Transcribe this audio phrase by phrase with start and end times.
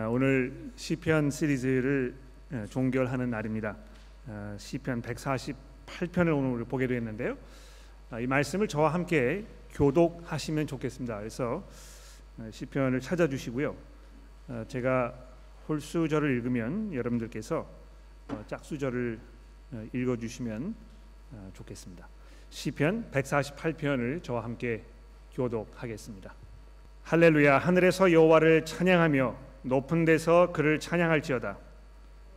[0.00, 2.14] 아, 오늘 시편 시리즈를
[2.52, 3.76] 예, 종결하는 날입니다.
[4.26, 7.36] 아, 시편 148편을 오늘 보게 되었는데요.
[8.08, 9.44] 아, 이 말씀을 저와 함께
[9.74, 11.18] 교독하시면 좋겠습니다.
[11.18, 11.68] 그래서
[12.50, 13.76] 시편을 찾아주시고요.
[14.68, 15.14] 제가
[15.68, 17.68] 홀수절을 읽으면 여러분들께서
[18.28, 19.18] 어, 짝수절을
[19.72, 20.74] 어, 읽어주시면
[21.52, 22.08] 좋겠습니다.
[22.48, 24.82] 시편 148편을 저와 함께
[25.34, 26.32] 교독하겠습니다.
[27.02, 31.58] 할렐루야 하늘에서 여호와를 찬양하며 높은 데서 그를 찬양할지어다.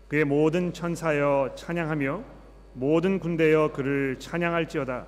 [0.08, 2.24] 그의 모든 천사여 찬양하며
[2.74, 5.08] 모든 군대여 그를 찬양할지어다.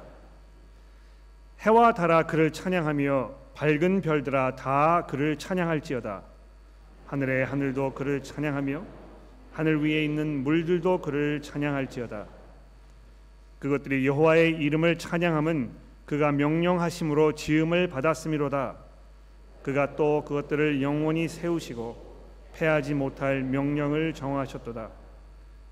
[1.62, 6.24] 해와 달아 그를 찬양하며 밝은 별들아 다 그를 찬양할지어다.
[7.08, 8.84] 하늘의 하늘도 그를 찬양하며
[9.52, 12.26] 하늘 위에 있는 물들도 그를 찬양할지어다.
[13.60, 15.72] 그것들이 여호와의 이름을 찬양함은
[16.06, 18.76] 그가 명령하심으로 지음을 받았음이로다.
[19.64, 22.05] 그가 또 그것들을 영원히 세우시고
[22.56, 24.90] 패하지 못할 명령을 정하셨도다.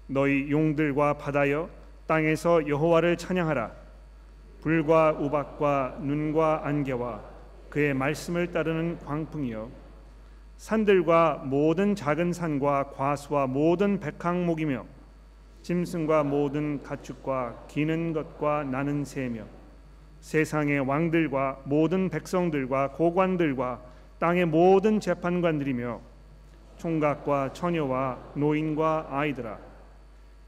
[0.08, 1.70] 너희 용들과 바다여
[2.06, 3.72] 땅에서 여호와를 찬양하라.
[4.62, 7.22] 불과 우박과 눈과 안개와
[7.70, 9.70] 그의 말씀을 따르는 광풍이여
[10.58, 14.86] 산들과 모든 작은 산과 과수와 모든 백항목이며
[15.64, 19.46] 짐승과 모든 가축과 기는 것과 나는 새며
[20.20, 23.82] 세상의 왕들과 모든 백성들과 고관들과
[24.20, 26.13] 땅의 모든 재판관들이며
[26.78, 29.74] 총각과 처녀와 노인과 아이들아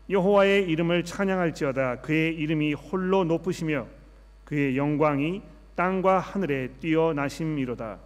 [0.10, 2.02] 여호와의 이름을 찬양할지어다.
[2.02, 3.88] 그의 이름이 홀로 높으시며
[4.44, 5.42] 그의 영광이
[5.76, 8.00] 땅과 하늘에 뛰어나심이로다.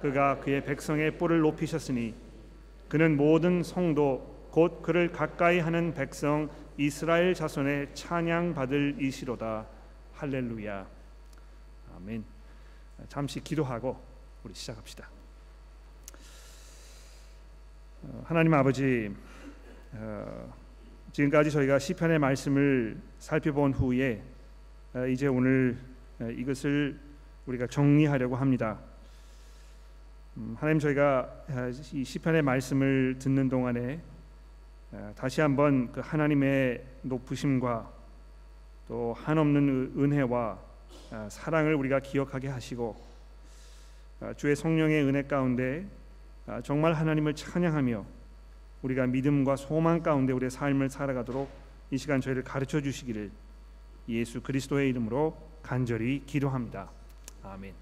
[0.00, 2.14] 그가 그의 백성의 뿔을 높이셨으니
[2.88, 9.66] 그는 모든 성도 곧 그를 가까이 하는 백성 이스라엘 자손의 찬양 받을 이시로다.
[10.14, 10.86] 할렐루야.
[11.96, 12.24] 아멘.
[13.08, 13.96] 잠시 기도하고
[14.42, 15.21] 우리 시작합시다.
[18.04, 19.14] 어, 하나님 아버지
[19.92, 20.52] 어,
[21.12, 24.20] 지금까지 저희가 시편의 말씀을 살펴본 후에
[24.94, 25.78] 어, 이제 오늘
[26.18, 26.98] 이것을
[27.46, 28.80] 우리가 정리하려고 합니다.
[30.36, 31.44] 음, 하나님 저희가
[31.92, 34.00] 이 시편의 말씀을 듣는 동안에
[35.14, 37.90] 다시 한번 그 하나님의 높으심과
[38.88, 40.58] 또 한없는 은혜와
[41.28, 42.96] 사랑을 우리가 기억하게 하시고
[44.36, 46.01] 주의 성령의 은혜 가운데 아,
[46.64, 48.04] 정말 하나님을 찬양하며
[48.82, 51.48] 우리가 믿음과 소망 가운데 우리의 삶을 살아가도록
[51.90, 53.30] 이 시간 저희를 가르쳐 주시기를
[54.08, 56.90] 예수 그리스도의 이름으로 간절히 기도합니다.
[57.44, 57.74] 아멘.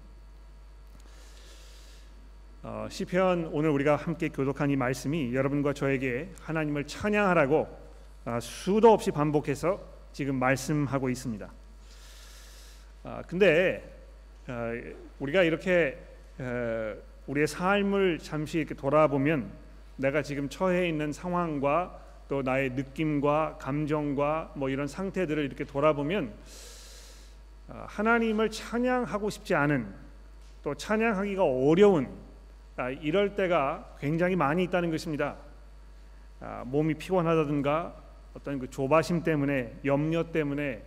[2.63, 7.81] 어, 시편 오늘 우리가 함께 교독한 이 말씀이 여러분과 저에게 하나님을 찬양하라고
[8.25, 9.81] 아, 수도 없이 반복해서
[10.13, 11.51] 지금 말씀하고 있습니다.
[13.03, 13.97] 아, 근데
[14.45, 14.71] 아,
[15.17, 15.97] 우리가 이렇게
[16.39, 16.95] 에,
[17.31, 19.49] 우리의 삶을 잠시 이렇게 돌아보면
[19.95, 21.97] 내가 지금 처해 있는 상황과
[22.27, 26.33] 또 나의 느낌과 감정과 뭐 이런 상태들을 이렇게 돌아보면
[27.69, 29.87] 아, 하나님을 찬양하고 싶지 않은
[30.63, 32.09] 또 찬양하기가 어려운
[32.75, 35.37] 아, 이럴 때가 굉장히 많이 있다는 것입니다.
[36.41, 37.95] 아, 몸이 피곤하다든가
[38.33, 40.83] 어떤 그 조바심 때문에 염려 때문에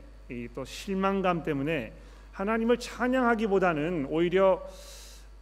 [0.54, 1.93] 또 실망감 때문에
[2.33, 4.62] 하나님을 찬양하기보다는 오히려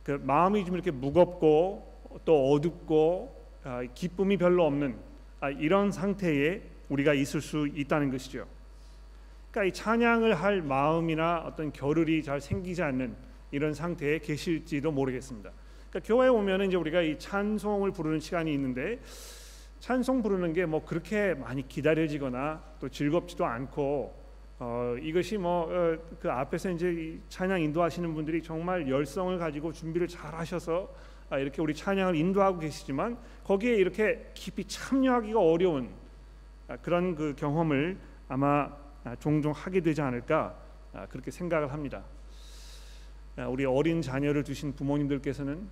[0.03, 4.97] 그 마음이 좀 이렇게 무겁고 또 어둡고 아, 기쁨이 별로 없는
[5.41, 8.47] 아, 이런 상태에 우리가 있을 수 있다는 것이죠.
[9.51, 13.15] 그러니까 이 찬양을 할 마음이나 어떤 겨를이 잘 생기지 않는
[13.51, 15.51] 이런 상태에 계실지도 모르겠습니다.
[15.91, 18.99] 그러니까 교회에 오면은 이제 우리가 이 찬송을 부르는 시간이 있는데
[19.81, 24.22] 찬송 부르는 게 뭐 그렇게 많이 기다려지거나 또 즐겁지도 않고
[24.65, 30.89] 어, 이것이 뭐그 어, 앞에서 이제 찬양 인도하시는 분들이 정말 열성을 가지고 준비를 잘 하셔서
[31.31, 35.91] 아, 이렇게 우리 찬양을 인도하고 계시지만 거기에 이렇게 깊이 참여하기가 어려운
[36.69, 38.71] 아, 그런 그 경험을 아마
[39.03, 40.55] 아, 종종 하게 되지 않을까
[40.93, 42.05] 아, 그렇게 생각을 합니다.
[43.39, 45.69] 아, 우리 어린 자녀를 두신 부모님들께서는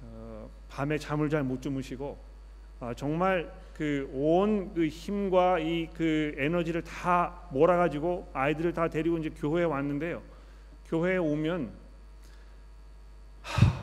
[0.00, 2.31] 어, 밤에 잠을 잘 못 주무시고 아,
[2.96, 10.22] 정말 그온그 그 힘과 이 그 에너지를 다 몰아가지고 아이들을 다 데리고 이제 교회에 왔는데요.
[10.88, 11.72] 교회에 오면
[13.42, 13.82] 하,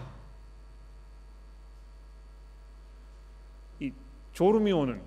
[3.80, 3.92] 이
[4.34, 5.02] 졸음이 오는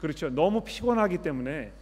[0.00, 0.30] 그렇죠.
[0.30, 1.72] 너무 피곤하기 때문에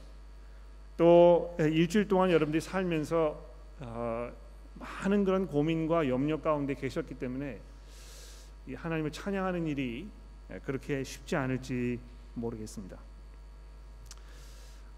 [0.96, 3.50] 또 일주일 동안 여러분들이 살면서
[3.80, 4.30] 어,
[4.74, 7.58] 많은 그런 고민과 염려 가운데 계셨기 때문에
[8.66, 10.19] 이 하나님을 찬양하는 일이 예,
[10.64, 11.98] 그렇게 쉽지 않을지
[12.34, 12.98] 모르겠습니다.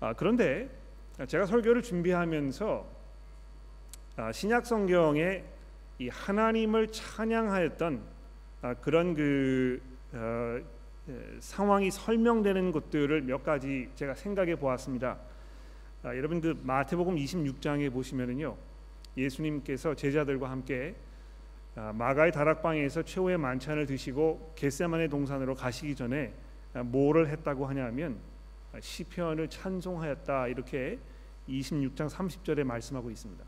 [0.00, 0.68] 아, 그런데
[1.26, 2.86] 제가 설교를 준비하면서
[4.16, 5.44] 아, 신약 성경에
[5.98, 8.02] 이 하나님을 찬양하였던
[8.62, 9.80] 아, 그런 그
[10.12, 10.60] 어,
[11.40, 15.18] 상황이 설명되는 것들을 몇 가지 제가 생각해 보았습니다.
[16.02, 18.56] 아, 여러분 그 마태복음 26장에 보시면은요
[19.16, 21.11] 예수님께서 제자들과 함께 아,
[21.74, 26.34] 마가의 다락방에서 최후의 만찬을 드시고 겟세만의 동산으로 가시기 전에
[26.74, 28.18] 아, 뭐를 했다고 하냐면
[28.72, 30.98] 아, 시편을 찬송하였다 이렇게
[31.48, 33.44] 26장 30절에 말씀하고 있습니다.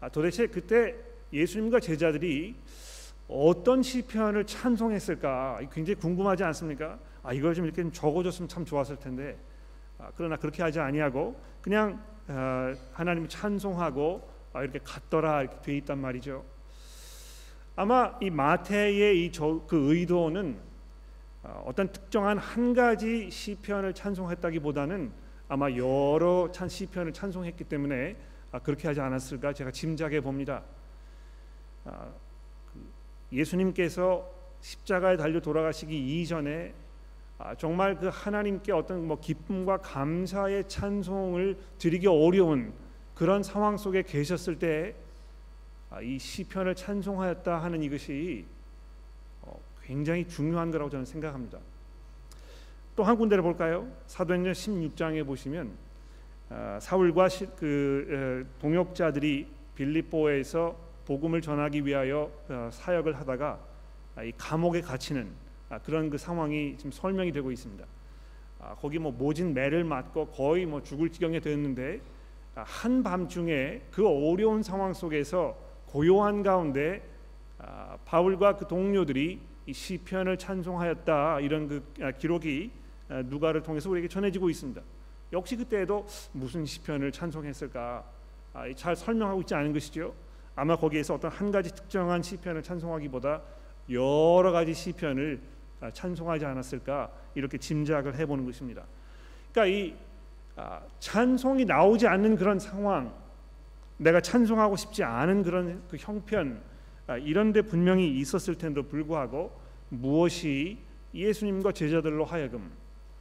[0.00, 0.94] 아, 도대체 그때
[1.32, 2.54] 예수님과 제자들이
[3.28, 6.98] 어떤 시편을 찬송했을까 굉장히 궁금하지 않습니까?
[7.22, 9.38] 아 이걸 좀 이렇게 좀 적어줬으면 참 좋았을 텐데
[9.98, 15.98] 아, 그러나 그렇게 하지 아니하고 그냥 어, 하나님 찬송하고 아, 이렇게 갔더라 이렇게 돼 있단
[15.98, 16.53] 말이죠.
[17.76, 20.60] 아마 이 마태의 이그 의도는
[21.42, 25.10] 어, 어떤 특정한 한 가지 시편을 찬송했다기보다는
[25.48, 28.16] 아마 여러 찬 시편을 찬송했기 때문에
[28.52, 30.62] 아, 그렇게 하지 않았을까 제가 짐작해 봅니다.
[31.84, 32.08] 아,
[32.72, 32.86] 그
[33.32, 34.30] 예수님께서
[34.60, 36.72] 십자가에 달려 돌아가시기 이전에
[37.38, 42.72] 아, 정말 그 하나님께 어떤 뭐 기쁨과 감사의 찬송을 드리기 어려운
[43.14, 44.94] 그런 상황 속에 계셨을 때
[46.02, 48.44] 이 아, 시편을 찬송하였다 하는 이것이
[49.42, 51.58] 어, 굉장히 중요한 거라고 저는 생각합니다.
[52.96, 53.88] 또 한 군데를 볼까요?
[54.06, 55.72] 사도행전 16장에 보시면
[56.50, 60.76] 아, 사울과 그 동역자들이 빌립보에서
[61.06, 63.58] 복음을 전하기 위하여 어, 사역을 하다가
[64.22, 65.28] 이 감옥에 갇히는
[65.68, 67.84] 아, 그런 그 상황이 지금 설명이 되고 있습니다.
[68.60, 72.00] 아, 거기 뭐 모진 매를 맞고 거의 뭐 죽을 지경에 되었는데
[72.54, 75.63] 아, 한 밤중에 그 어려운 상황 속에서
[75.94, 77.08] 고요한 가운데
[78.04, 82.72] 바울과 그 동료들이 이 시편을 찬송하였다 이런 그 기록이
[83.26, 84.82] 누가를 통해서 우리에게 전해지고 있습니다.
[85.32, 88.04] 역시 그때에도 무슨 시편을 찬송했을까
[88.74, 90.12] 잘 설명하고 있지 않은 것이죠.
[90.56, 93.42] 아마 거기에서 어떤 한 가지 특정한 시편을 찬송하기보다
[93.90, 95.40] 여러 가지 시편을
[95.80, 98.82] 아, 찬송하지 않았을까 이렇게 짐작을 해보는 것입니다.
[99.52, 99.94] 그러니까 이
[100.56, 103.12] 아, 찬송이 나오지 않는 그런 상황,
[103.96, 106.60] 내가 찬송하고 싶지 않은 그런 그 형편
[107.06, 109.52] 아, 이런데 분명히 있었을 텐데도 불구하고
[109.88, 110.78] 무엇이
[111.12, 112.72] 예수님과 제자들로 하여금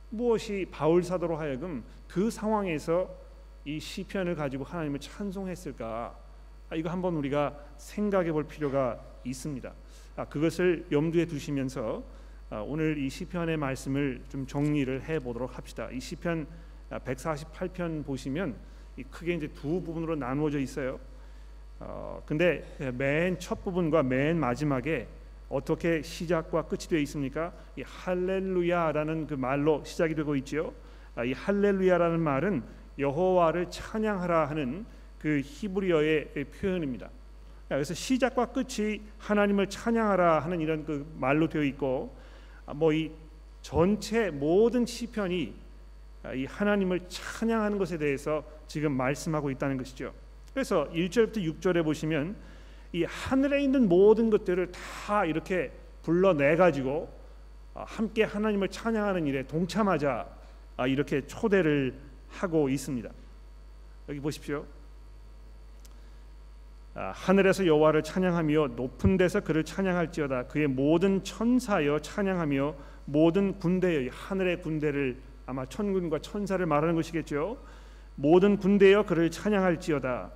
[0.10, 3.10] 무엇이 바울 사도로 하여금 그 상황에서
[3.66, 6.18] 이 시편을 가지고 하나님을 찬송했을까?
[6.76, 9.74] 이거 한번 우리가 생각해 볼 필요가 있습니다.
[10.30, 12.04] 그것을 염두에 두시면서
[12.50, 15.90] 아, 오늘 이 시편의 말씀을 좀 정리를 해 보도록 합시다.
[15.92, 16.48] 이 시편
[16.92, 18.56] 148편 보시면
[19.10, 21.00] 크게 이제 두 부분으로 나누어져 있어요.
[21.80, 22.64] 어, 근데
[22.98, 25.08] 맨 첫 부분과 맨 마지막에
[25.50, 27.54] 어떻게 시작과 끝이 되어 있습니까?
[27.78, 30.74] 이 할렐루야라는 그 말로 시작이 되고 있지요.
[31.16, 32.64] 아, 이 할렐루야라는 말은
[32.98, 34.86] 여호와를 찬양하라 하는
[35.20, 37.10] 그 히브리어의 표현입니다.
[37.68, 42.16] 그래서 시작과 끝이 하나님을 찬양하라 하는 이런 그 말로 되어 있고
[42.66, 43.12] 아, 뭐이
[43.62, 45.63] 전체 모든 시편이 아,
[46.36, 50.14] 이 하나님을 찬양하는 것에 대해서 지금 말씀하고 있다는 것이죠.
[50.54, 52.36] 그래서 1절부터 6절에 보시면
[52.94, 55.72] 이 하늘에 있는 모든 것들을 다 이렇게
[56.04, 57.10] 불러내 가지고
[57.74, 60.28] 아, 함께 하나님을 찬양하는 일에 동참하자
[60.88, 61.96] 이렇게 초대를
[62.30, 63.10] 하고 있습니다.
[64.10, 64.66] 여기 보십시오.
[66.96, 72.76] 아, 하늘에서 여호와를 찬양하며 높은 데서 그를 찬양할지어다 그의 모든 천사여 찬양하며
[73.06, 77.58] 모든 군대여 하늘의 군대를 아마 천군과 천사를 말하는 것이겠죠.
[78.16, 80.32] 모든 군대여 그를 찬양할지어다.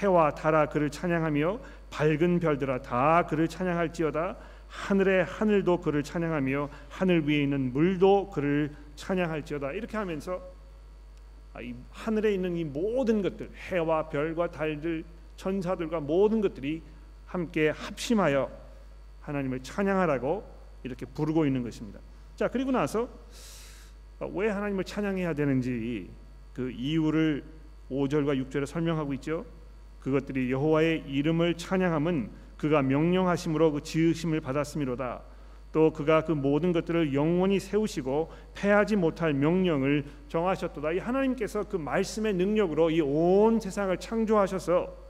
[0.00, 1.60] 해와 달아 그를 찬양하며
[1.90, 4.36] 밝은 별들아 다 그를 찬양할지어다.
[4.68, 9.72] 하늘의 하늘도 그를 찬양하며 하늘 위에 있는 물도 그를 찬양할지어다.
[9.72, 10.42] 이렇게 하면서
[11.52, 15.04] 아, 이 하늘에 있는 이 모든 것들 해와 별과 달들
[15.36, 16.82] 천사들과 모든 것들이
[17.26, 18.50] 함께 합심하여
[19.22, 22.00] 하나님을 찬양하라고 이렇게 부르고 있는 것입니다.
[22.36, 23.08] 자 그리고 나서
[24.20, 26.08] 왜 하나님을 찬양해야 되는지
[26.52, 27.44] 그 이유를
[27.90, 29.44] 5절과 6절에 설명하고 있죠.
[30.00, 35.22] 그것들이 여호와의 이름을 찬양함은 그가 명령하심으로 그 지으심을 받았음이로다.
[35.72, 40.92] 또 그가 그 모든 것들을 영원히 세우시고 패하지 못할 명령을 정하셨도다.
[40.92, 45.04] 이 하나님께서 그 말씀의 능력으로 이 온 세상을 창조하셔서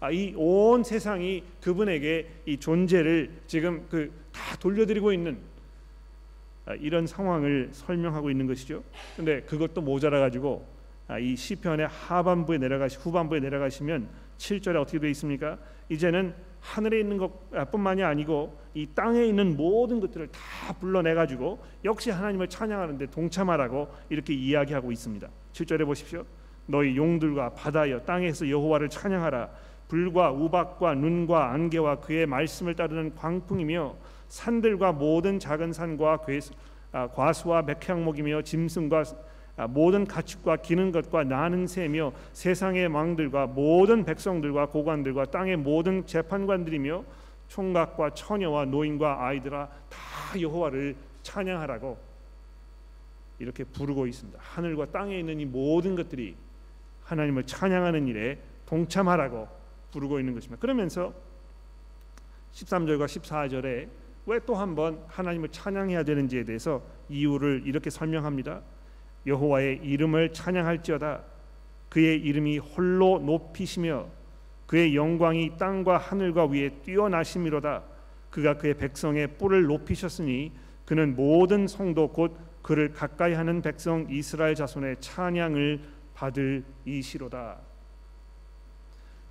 [0.00, 5.57] 아, 이온 세상이 그분에게 이 존재를 지금 그 다 돌려드리고 있는 아,
[6.74, 8.82] 이런 상황을 설명하고 있는 것이죠.
[9.16, 10.66] 근데 그것도 모자라 가지고
[11.06, 15.58] 아, 이 시편의 하반부에 내려가시 후반부에 내려가시면 7절에 어떻게 되어 있습니까?
[15.88, 22.48] 이제는 하늘에 있는 것뿐만이 아니고 이 땅에 있는 모든 것들을 다 불러내 가지고 역시 하나님을
[22.48, 25.28] 찬양하는데 동참하라고 이렇게 이야기하고 있습니다.
[25.52, 26.24] 7절에 보십시오.
[26.66, 29.48] 너희 용들과 바다여 땅에서 여호와를 찬양하라
[29.88, 33.96] 불과 우박과 눈과 안개와 그의 말씀을 따르는 광풍이며
[34.28, 36.40] 산들과 모든 작은 산과 괴,
[36.92, 39.04] 아, 과수와 백향목이며 짐승과
[39.56, 47.04] 아, 모든 가축과 기는 것과 나는 새며 세상의 왕들과 모든 백성들과 고관들과 땅의 모든 재판관들이며
[47.48, 51.98] 총각과 처녀와 노인과 아이들아 다 여호와를 찬양하라고
[53.40, 54.38] 이렇게 부르고 있습니다.
[54.40, 56.36] 하늘과 땅에 있는 이 모든 것들이
[57.04, 59.48] 하나님을 찬양하는 일에 동참하라고
[59.92, 60.60] 부르고 있는 것입니다.
[60.60, 61.12] 그러면서
[62.52, 63.88] 13절과 14절에
[64.28, 68.60] 왜 또 한 번 하나님을 찬양해야 되는지에 대해서 이유를 이렇게 설명합니다.
[69.26, 71.22] 여호와의 이름을 찬양할지어다
[71.88, 74.06] 그의 이름이 홀로 높이시며
[74.66, 77.82] 그의 영광이 땅과 하늘과 위에 뛰어나심이로다
[78.30, 80.52] 그가 그의 백성의 뿔을 높이셨으니
[80.84, 85.80] 그는 모든 성도 곧 그를 가까이 하는 백성 이스라엘 자손의 찬양을
[86.14, 87.56] 받을 이시로다.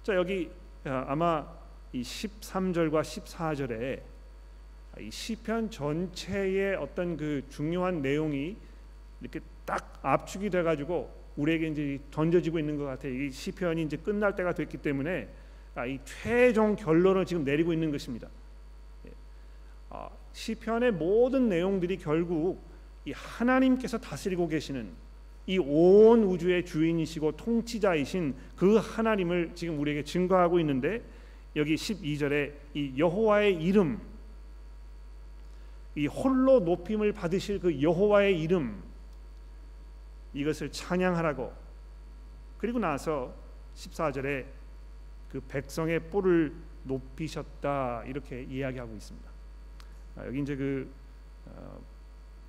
[0.01, 0.49] 자 여기
[0.85, 1.45] 아, 아마
[1.93, 4.16] 이 13절과 14절에
[4.99, 8.55] 이 시편 전체의 어떤 그 중요한 내용이
[9.21, 13.13] 이렇게 딱 압축이 돼 가지고 우리에게 이제 던져지고 있는 것 같아요.
[13.13, 15.27] 이 시편이 이제 끝날 때가 됐기 때문에
[15.75, 18.27] 아, 이 최종 결론을 지금 내리고 있는 것입니다.
[19.05, 19.11] 예.
[19.89, 22.59] 아, 시편의 모든 내용들이 결국
[23.05, 24.89] 이 하나님께서 다스리고 계시는
[25.47, 31.01] 이 온 우주의 주인이시고 통치자이신 그 하나님을 지금 우리에게 증거하고 있는데
[31.55, 33.99] 여기 12절에 이 여호와의 이름
[35.97, 38.83] 이 홀로 높임을 받으실 그 여호와의 이름
[40.31, 41.51] 이것을 찬양하라고
[42.59, 43.33] 그리고 나서
[43.73, 44.45] 14절에
[45.31, 49.29] 그 백성의 뿔을 높이셨다 이렇게 이야기하고 있습니다.
[50.17, 50.87] 아, 여기 이제 그
[51.47, 51.79] 어,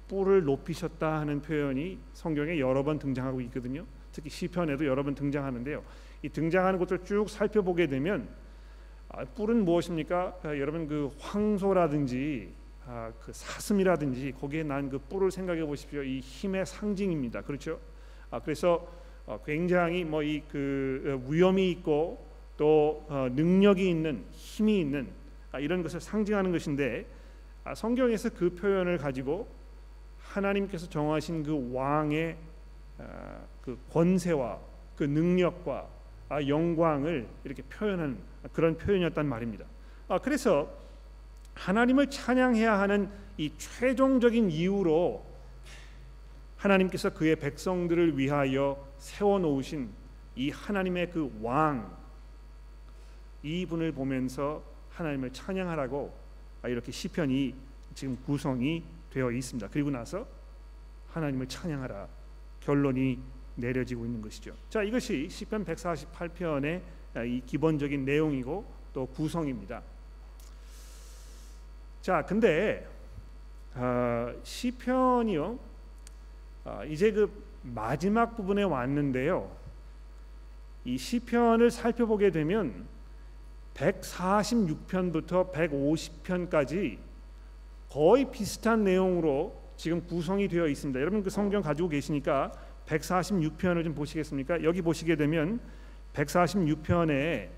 [0.09, 3.87] 뿔을 높이셨다 하는 표현이 성경에 여러 번 등장하고 있거든요.
[4.13, 5.83] 특히 시편에도 여러 번 등장하는데요.
[6.23, 8.29] 이 등장하는 것을 쭉 살펴보게 되면
[9.09, 10.39] 아, 뿔은 무엇입니까?
[10.43, 12.58] 아, 여러분 그 황소라든지
[12.91, 16.03] 아, 그 사슴이라든지 거기에 난 그 뿔을 생각해 보십시오.
[16.03, 17.43] 이 힘의 상징입니다.
[17.43, 17.79] 그렇죠?
[18.31, 18.89] 아, 그래서
[19.27, 22.27] 어, 굉장히 뭐 이그 어, 위험이 있고
[22.57, 25.09] 또 어, 능력이 있는 힘이 있는
[25.53, 27.07] 아, 이런 것을 상징하는 것인데
[27.65, 29.47] 아, 성경에서 그 표현을 가지고
[30.19, 32.39] 하나님께서 정하신 그 왕의
[32.97, 34.59] 아, 그 권세와
[34.97, 35.87] 그 능력과
[36.31, 38.17] 아, 영광을 이렇게 표현한
[38.53, 39.67] 그런 표현이었단 말입니다.
[40.09, 40.78] 아, 그래서
[41.59, 45.25] 하나님을 찬양해야 하는 이 최종적인 이유로
[46.57, 49.91] 하나님께서 그의 백성들을 위하여 세워 놓으신
[50.37, 51.97] 이 하나님의 그 왕
[53.43, 56.13] 이분을 보면서 하나님을 찬양하라고
[56.65, 57.55] 이렇게 시편이
[57.95, 59.69] 지금 구성이 되어 있습니다.
[59.69, 60.27] 그리고 나서
[61.11, 62.09] 하나님을 찬양하라
[62.61, 63.19] 결론이
[63.55, 64.55] 내려지고 있는 것이죠.
[64.69, 66.83] 자, 이것이 시편 148편의
[67.27, 69.83] 이 기본적인 내용이고 또 구성입니다.
[72.01, 72.87] 자, 근데
[73.75, 75.59] 어, 시편이요.
[76.65, 79.51] 어, 이제 그 마지막 부분에 왔는데요.
[80.85, 82.87] 이 시편을 살펴보게 되면
[83.75, 86.99] 146편부터 150편까지
[87.91, 90.99] 거의 비슷한 내용으로 지금 구성이 되어 있습니다.
[91.01, 92.53] 여러분 그 성경 가지고 계시니까
[92.87, 94.65] 146편을 좀 보시겠습니까?
[94.65, 95.61] 여기 보시게 되면
[96.15, 97.49] 146편에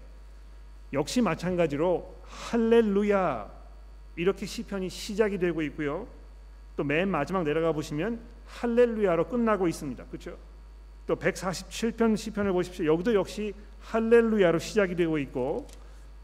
[0.93, 3.60] 역시 마찬가지로 할렐루야
[4.21, 6.07] 이렇게 시편이 시작이 되고 있고요.
[6.77, 10.05] 또 맨 마지막 내려가 보시면 할렐루야로 끝나고 있습니다.
[10.07, 10.39] 그렇죠?
[11.07, 12.87] 또 147편 시편을 보십시오.
[12.87, 15.67] 여기도 역시 할렐루야로 시작이 되고 있고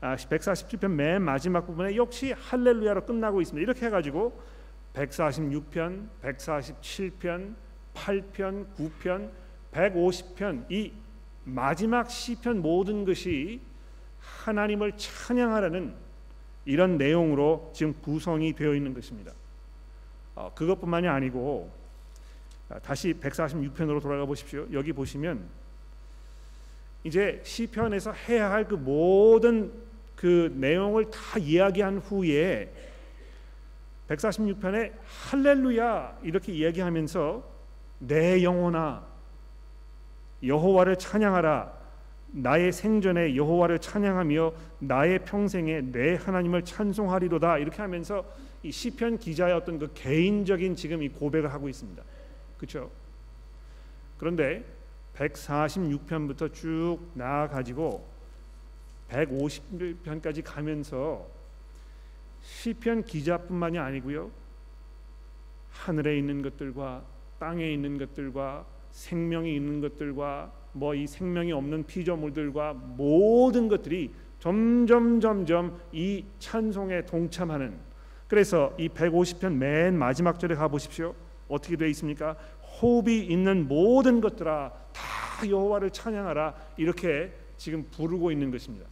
[0.01, 3.63] 아, 147편 맨 마지막 부분에 역시 할렐루야로 끝나고 있습니다.
[3.63, 4.39] 이렇게 해가지고
[4.95, 7.55] 146편, 147편,
[7.95, 9.31] 8편, 9편,
[9.73, 10.93] 150편 이
[11.45, 13.61] 마지막 시편 모든 것이
[14.21, 16.06] 하나님을 찬양하라는
[16.67, 19.33] 이런 내용으로 지금 구성이 되어 있는 것입니다.
[20.35, 21.71] 어, 그것뿐만이 아니고
[22.69, 24.67] 아, 다시 146편으로 돌아가 보십시오.
[24.73, 25.49] 여기 보시면
[27.05, 29.73] 이제 시편에서 해야 할 그 모든
[30.17, 32.73] 그 내용을 다 이야기한 후에
[34.09, 37.45] 146편에 할렐루야 이렇게 이야기하면서
[38.01, 39.05] 내 영혼아
[40.43, 41.76] 여호와를 찬양하라
[42.37, 48.25] 나의 생전에 여호와를 찬양하며 나의 평생에 내 하나님을 찬송하리로다 이렇게 하면서
[48.63, 52.03] 이 시편 기자의 어떤 그 개인적인 지금 이 고백을 하고 있습니다.
[52.59, 52.91] 그렇죠?
[54.19, 54.65] 그런데
[55.15, 58.07] 146편부터 쭉 나아 가지고
[59.09, 61.27] 150편까지 가면서
[62.43, 64.31] 시편 기자뿐만이 아니고요.
[65.71, 67.03] 하늘에 있는 것들과
[67.39, 75.79] 땅에 있는 것들과 생명이 있는 것들과 뭐 이 생명이 없는 피조물들과 모든 것들이 점점 점점
[75.93, 77.79] 이 찬송에 동참하는
[78.29, 81.15] 그래서 이 150편 맨 마지막 절에 가 보십시오.
[81.49, 82.37] 어떻게 되어 있습니까?
[82.81, 88.87] 호흡이 있는 모든 것들아 다 여호와를 찬양하라 이렇게 지금 부르고 있는 것입니다.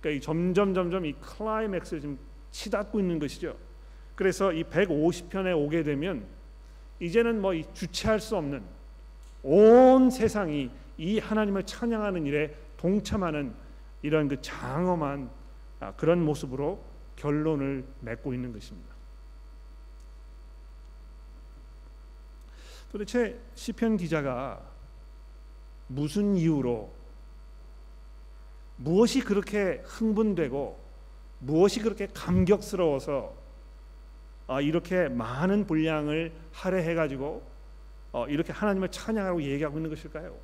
[0.00, 2.18] 그러니까 점점 점점 이 클라이맥스를 지금
[2.50, 3.56] 치닫고 있는 것이죠.
[4.14, 6.24] 그래서 이 150편에 오게 되면
[7.00, 8.62] 이제는 뭐 주체할 수 없는
[9.42, 13.54] 온 세상이 이 하나님을 찬양하는 일에 동참하는
[14.02, 15.30] 이런 그 장엄한
[15.80, 16.82] 아, 그런 모습으로
[17.16, 18.92] 결론을 맺고 있는 것입니다.
[22.90, 24.60] 도대체 시편 기자가
[25.86, 26.92] 무슨 이유로
[28.76, 30.78] 무엇이 그렇게 흥분되고
[31.38, 33.34] 무엇이 그렇게 감격스러워서
[34.46, 37.42] 아, 이렇게 많은 분량을 할애해 가지고
[38.12, 40.36] 어, 이렇게 하나님을 찬양하고 얘기하고 있는 것일까요?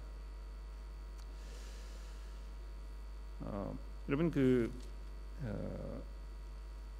[3.40, 4.72] 어, 여러분 그
[5.42, 6.02] 어,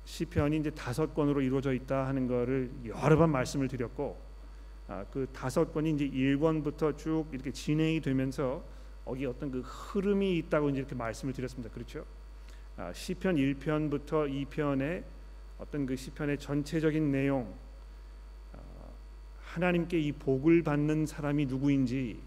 [0.05, 4.19] 시편이 이제 다섯 권으로 이루어져 있다 하는 것을 여러 번 말씀을 드렸고
[4.89, 8.65] 아, 그 다섯 권이 이제 1권부터 쭉 이렇게 진행이 되면서
[9.05, 11.73] 거기 어떤 그 흐름이 있다고 이제 이렇게 말씀을 드렸습니다.
[11.75, 12.05] 그렇죠?
[12.77, 15.05] 아, 시편 1편부터 2편의
[15.59, 17.68] 어떤 그 시편의 전체적인 내용 아,
[19.55, 22.21] 하나님께 이 복을 받는 사람이 누구인지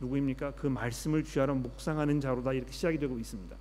[0.00, 0.52] 누구입니까?
[0.52, 3.56] 그 말씀을 주하러 묵상하는 자로다 이렇게 시작이 되고 있습니다.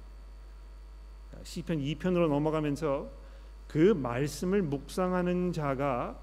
[1.43, 3.09] 시편 2편으로 넘어가면서
[3.67, 6.17] 그 말씀을 묵상하는 자가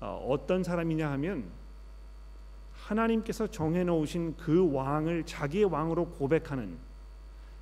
[0.00, 1.44] 어, 어떤 사람이냐 하면
[2.72, 6.76] 하나님께서 정해 놓으신 그 왕을 자기의 왕으로 고백하는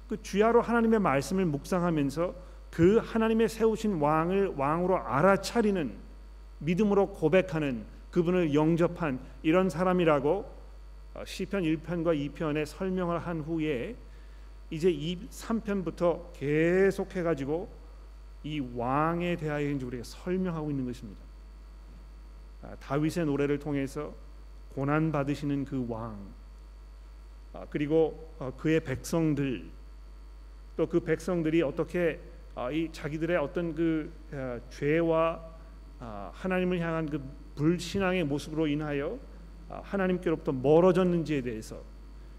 [0.08, 2.34] 그 주야로 하나님의 말씀을 묵상하면서
[2.70, 6.11] 그 하나님의 세우신 왕을 왕으로 알아차리는
[6.62, 10.62] 믿음으로 고백하는 그분을 영접한 이런 사람이라고
[11.14, 13.96] 어, 시편 1편과 2편에 설명을 한 후에
[14.70, 17.68] 이제 2, 3편부터 계속해 가지고
[18.42, 21.20] 이 왕에 대하여 이제 우리가 설명하고 있는 것입니다.
[22.62, 24.14] 아, 다윗의 노래를 통해서
[24.70, 26.16] 고난 받으시는 그 왕,
[27.52, 29.70] 아, 그리고 어, 그의 백성들,
[30.76, 32.18] 또 그 백성들이 어떻게
[32.54, 34.10] 아, 이 자기들의 어떤 그
[34.70, 35.51] 죄와
[36.32, 37.22] 하나님을 향한 그
[37.54, 39.18] 불신앙의 모습으로 인하여
[39.68, 41.80] 하나님께로부터 멀어졌는지에 대해서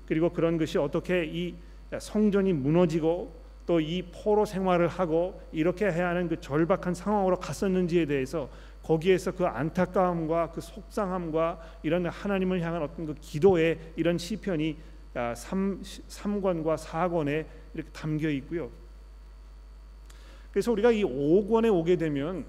[0.06, 1.56] 그리고 그런 것이 어떻게 이
[1.98, 8.50] 성전이 무너지고 또 이 포로 생활을 하고 이렇게 해야 하는 그 절박한 상황으로 갔었는지에 대해서
[8.84, 14.78] 거기에서 그 안타까움과 그 속상함과 이런 하나님을 향한 어떤 그 기도의 이런 시편이
[15.36, 18.70] 3, 3권과 4권에 이렇게 담겨 있고요.
[20.52, 22.46] 그래서 우리가 이 5권에 오게 되면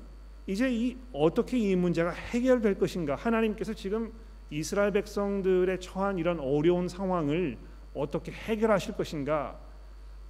[0.46, 3.14] 이제 이 어떻게 이 문제가 해결될 것인가?
[3.14, 4.12] 하나님께서 지금
[4.50, 7.56] 이스라엘 백성들의 처한 이런 어려운 상황을
[7.94, 9.58] 어떻게 해결하실 것인가?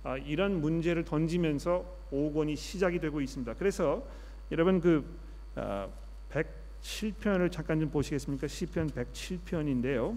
[0.05, 3.55] 아, 이런 문제를 던지면서 5권이 시작이 되고 있습니다.
[3.55, 4.07] 그래서
[4.53, 5.05] 여러분 그
[5.57, 5.88] 아,
[6.31, 8.46] 107편을 잠깐 좀 보시겠습니까?
[8.46, 10.16] 시편 107편인데요.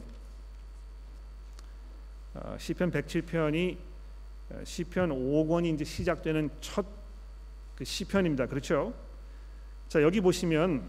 [2.35, 3.77] 아, 시편 107편이
[4.51, 6.97] 아, 시편 5권이 이제 시작되는 첫
[7.77, 8.47] 그 시편입니다.
[8.47, 8.93] 그렇죠?
[9.87, 10.83] 자 여기 보시면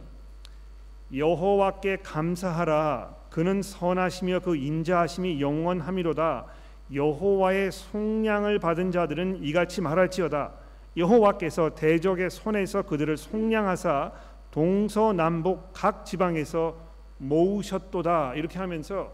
[1.14, 3.16] 여호와께 감사하라.
[3.30, 6.46] 그는 선하시며 그 인자하심이 영원함이로다.
[6.92, 10.52] 여호와의 속량을 받은 자들은 이같이 말할지어다.
[10.96, 14.12] 여호와께서 대적의 손에서 그들을 속량하사
[14.50, 16.76] 동서남북 각 지방에서
[17.18, 18.34] 모으셨도다.
[18.34, 19.12] 이렇게 하면서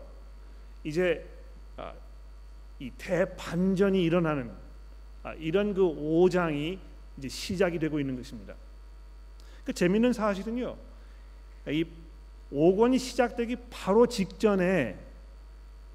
[0.82, 1.28] 이제
[1.76, 1.92] 아,
[2.78, 4.50] 이 대반전이 일어나는
[5.22, 6.78] 아, 이런 그 5장이
[7.18, 8.54] 이제 시작이 되고 있는 것입니다.
[9.64, 10.76] 그 재밌는 사실은요.
[11.68, 11.84] 이
[12.52, 14.96] 5권이 시작되기 바로 직전에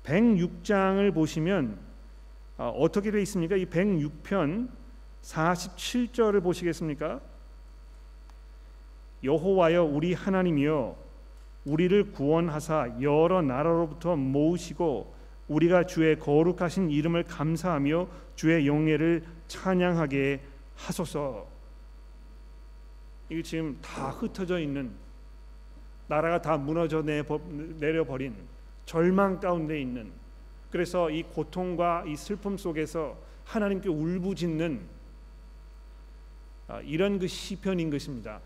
[0.04, 1.78] 106장을 보시면
[2.58, 3.56] 아, 어떻게 되어 있습니까?
[3.56, 4.70] 이 106편
[5.22, 7.22] 47절을 보시겠습니까?
[9.24, 10.96] 여호와여 우리 하나님이여
[11.66, 15.14] 우리를 구원하사 여러 나라로부터 모으시고
[15.48, 20.42] 우리가 주의 거룩하신 이름을 감사하며 주의 영예를 찬양하게
[20.76, 21.49] 하소서.
[23.30, 24.92] 이게 지금 다 흩어져 있는
[26.08, 28.36] 나라가 다 무너져 내려 버린
[28.86, 30.12] 절망 가운데 있는
[30.72, 35.00] 그래서 이 고통과 이 슬픔 속에서 하나님께 울부짖는
[36.68, 38.40] 아, 이런 그 시편인 것입니다.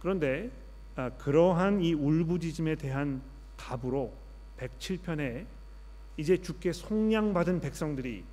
[0.00, 0.50] 그런데
[0.94, 3.22] 아, 그러한 이 울부짖음에 대한
[3.56, 4.12] 답으로
[4.58, 5.46] 107편에
[6.18, 8.24] 이제 주께 속량받은 백성들이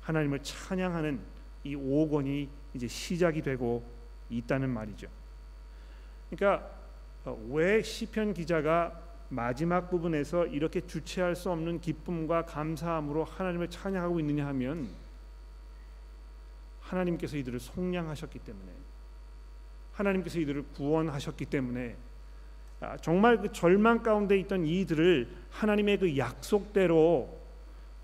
[0.00, 1.20] 하나님을 찬양하는
[1.64, 3.82] 이 5권이 이제 시작이 되고
[4.30, 5.08] 있다는 말이죠.
[6.30, 6.70] 그러니까
[7.24, 14.46] 어, 왜 시편 기자가 마지막 부분에서 이렇게 주체할 수 없는 기쁨과 감사함으로 하나님을 찬양하고 있느냐
[14.48, 14.88] 하면
[16.80, 18.72] 하나님께서 이들을 속량하셨기 때문에
[19.92, 21.96] 하나님께서 이들을 구원하셨기 때문에
[22.80, 27.40] 아, 정말 그 절망 가운데 있던 이들을 하나님의 그 약속대로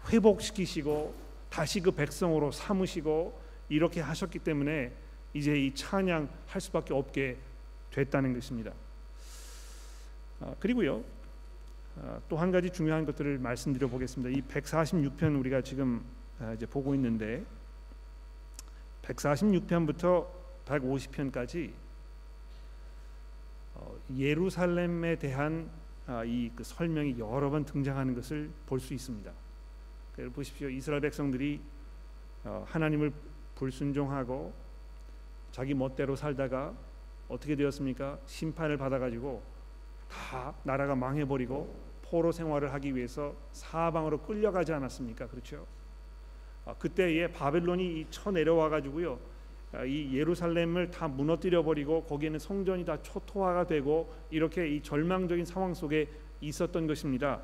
[0.09, 1.15] 회복시키시고
[1.51, 3.39] 다시 그 백성으로 삼으시고
[3.73, 4.93] 이렇게 하셨기 때문에
[5.33, 7.39] 이제 이 찬양 할 수밖에 없게
[7.91, 8.73] 됐다는 것입니다.
[10.41, 11.03] 아, 그리고요
[12.01, 14.39] 아, 또한 가지 중요한 것들을 말씀드려 보겠습니다.
[14.39, 16.05] 이 146편 우리가 지금
[16.55, 17.45] 이제 보고 있는데
[19.03, 20.27] 146편부터
[20.67, 21.73] 150편까지
[23.75, 25.71] 어, 예루살렘에 대한
[26.07, 29.33] 아, 이그 설명이 여러 번 등장하는 것을 볼 수 있습니다.
[30.35, 30.69] 보십시오.
[30.69, 31.61] 이스라엘 백성들이
[32.45, 33.13] 어, 하나님을
[33.55, 34.53] 불순종하고
[35.51, 36.75] 자기 멋대로 살다가
[37.29, 38.19] 어떻게 되었습니까?
[38.27, 39.43] 심판을 받아가지고
[40.09, 45.29] 다 나라가 망해버리고 포로 생활을 하기 위해서 사방으로 끌려가지 않았습니까?
[45.29, 45.67] 그렇죠?
[46.67, 49.19] 아, 그때에 바벨론이 쳐 내려와 가지고요.
[49.73, 55.73] 아, 이 예루살렘을 다 무너뜨려 버리고 거기에는 성전이 다 초토화가 되고 이렇게 이 절망적인 상황
[55.73, 56.09] 속에
[56.43, 57.41] 있었던 것입니다.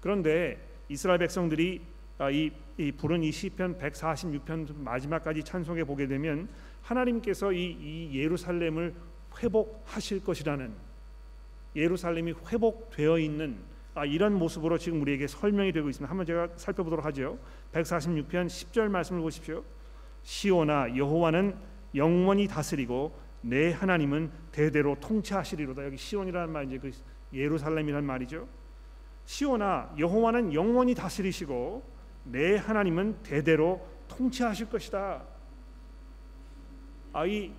[0.00, 1.91] 그런데 이스라엘 백성들이 아,
[2.30, 6.48] 이, 이 부른 이 시편 146편 마지막까지 찬송해 보게 되면
[6.82, 8.94] 하나님께서 이, 이 예루살렘을
[9.42, 10.72] 회복하실 것이라는
[11.74, 13.56] 예루살렘이 회복되어 있는
[13.94, 16.10] 아, 이런 모습으로 지금 우리에게 설명이 되고 있습니다.
[16.10, 17.38] 한번 제가 살펴보도록 하죠.
[17.72, 19.62] 146편 10절 말씀을 보십시오.
[20.22, 21.54] 시오나 여호와는
[21.94, 25.84] 영원히 다스리고 내 하나님은 대대로 통치하시리로다.
[25.84, 26.90] 여기 시온이라는 말 이제 그
[27.34, 28.48] 예루살렘이라는 말이죠.
[29.26, 31.82] 시오나 여호와는 영원히 다스리시고
[32.24, 35.22] 내 하나님은 대대로 통치하실 것이다.
[37.12, 37.52] 아 이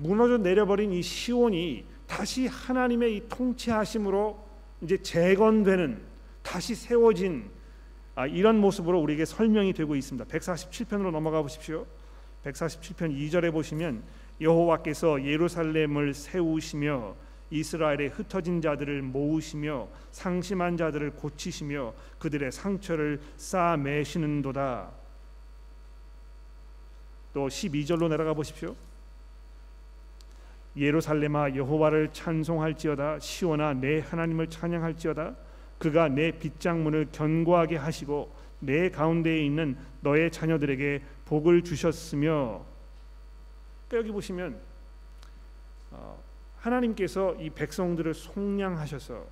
[0.00, 4.38] 무너져 내려버린 이 시온이 다시 하나님의 이 통치하심으로
[4.80, 6.00] 이제 재건되는
[6.42, 7.50] 다시 세워진
[8.14, 10.24] 아, 이런 모습으로 우리에게 설명이 되고 있습니다.
[10.24, 11.86] 147편으로 넘어가 보십시오.
[12.44, 14.02] 147편 2절에 보시면
[14.40, 17.14] 여호와께서 예루살렘을 세우시며
[17.50, 24.90] 이스라엘의 흩어진 자들을 모으시며 상심한 자들을 고치시며 그들의 상처를 싸매시는도다.
[27.32, 28.74] 또 12절로 내려가 보십시오.
[30.76, 35.34] 예루살렘아 여호와를 찬송할지어다 시온아 내 하나님을 찬양할지어다
[35.78, 42.64] 그가 내 빗장문을 견고하게 하시고 내 가운데에 있는 너의 자녀들에게 복을 주셨으며
[43.92, 44.60] 여기 보시면
[45.90, 46.22] 어,
[46.68, 49.24] 하나님께서 이 백성들을 속량하셔서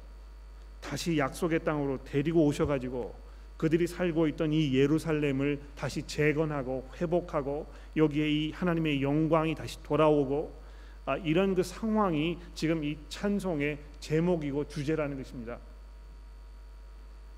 [0.80, 3.14] 다시 약속의 땅으로 데리고 오셔가지고
[3.56, 10.66] 그들이 살고 있던 이 예루살렘을 다시 재건하고 회복하고 여기에 이 하나님의 영광이 다시 돌아오고
[11.06, 15.58] 아, 이런 그 상황이 지금 이 찬송의 제목이고 주제라는 것입니다.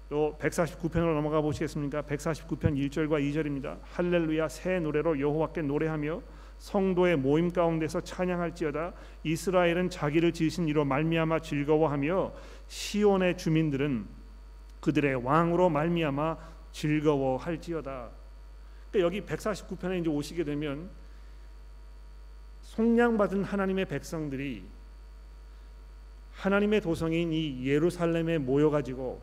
[0.09, 2.03] 또 149편으로 넘어가 보시겠습니까?
[2.03, 3.79] 149편 1절과 2절입니다.
[3.83, 6.23] 할렐루야 새 노래로 여호와께 노래하며
[6.59, 8.93] 성도의 모임 가운데서 찬양할지어다
[9.23, 12.33] 이스라엘은 자기를 지으신 이로 말미암아 즐거워하며
[12.67, 14.07] 시온의 주민들은
[14.81, 16.37] 그들의 왕으로 말미암아
[16.73, 18.11] 즐거워할지어다.
[18.91, 20.91] 그러니까 여기 149편에 이제 오시게 되면
[22.63, 24.65] 속량받은 하나님의 백성들이
[26.33, 29.21] 하나님의 도성인 이 예루살렘에 모여 가지고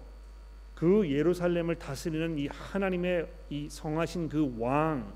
[0.74, 5.13] 그 예루살렘을 다스리는 이 하나님의 이 성하신 그 왕,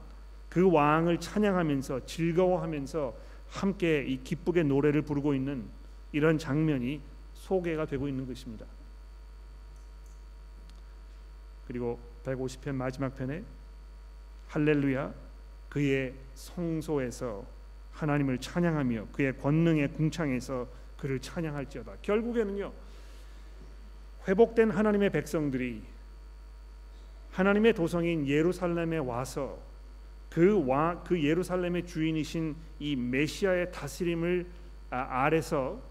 [0.49, 3.15] 그 왕을 찬양하면서 즐거워하면서
[3.49, 5.65] 함께 이 기쁘게 노래를 부르고 있는
[6.12, 7.01] 이런 장면이
[7.33, 8.65] 소개가 되고 있는 것입니다.
[11.67, 13.43] 그리고 150편 마지막 편에
[14.47, 15.13] 할렐루야
[15.69, 17.45] 그의 성소에서
[17.91, 21.97] 하나님을 찬양하며 그의 권능의 궁창에서 그를 찬양할지어다.
[22.01, 22.71] 결국에는요.
[24.27, 25.83] 회복된 하나님의 백성들이
[27.31, 29.59] 하나님의 도성인 예루살렘에 와서
[30.30, 34.48] 그와그 그 예루살렘의 주인이신 이 메시아의 다스림을
[34.92, 35.82] 아, 아래서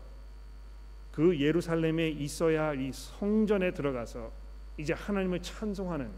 [1.12, 4.30] 그 예루살렘에 있어야 이 성전에 들어가서
[4.76, 6.10] 이제 하나님을 찬송하는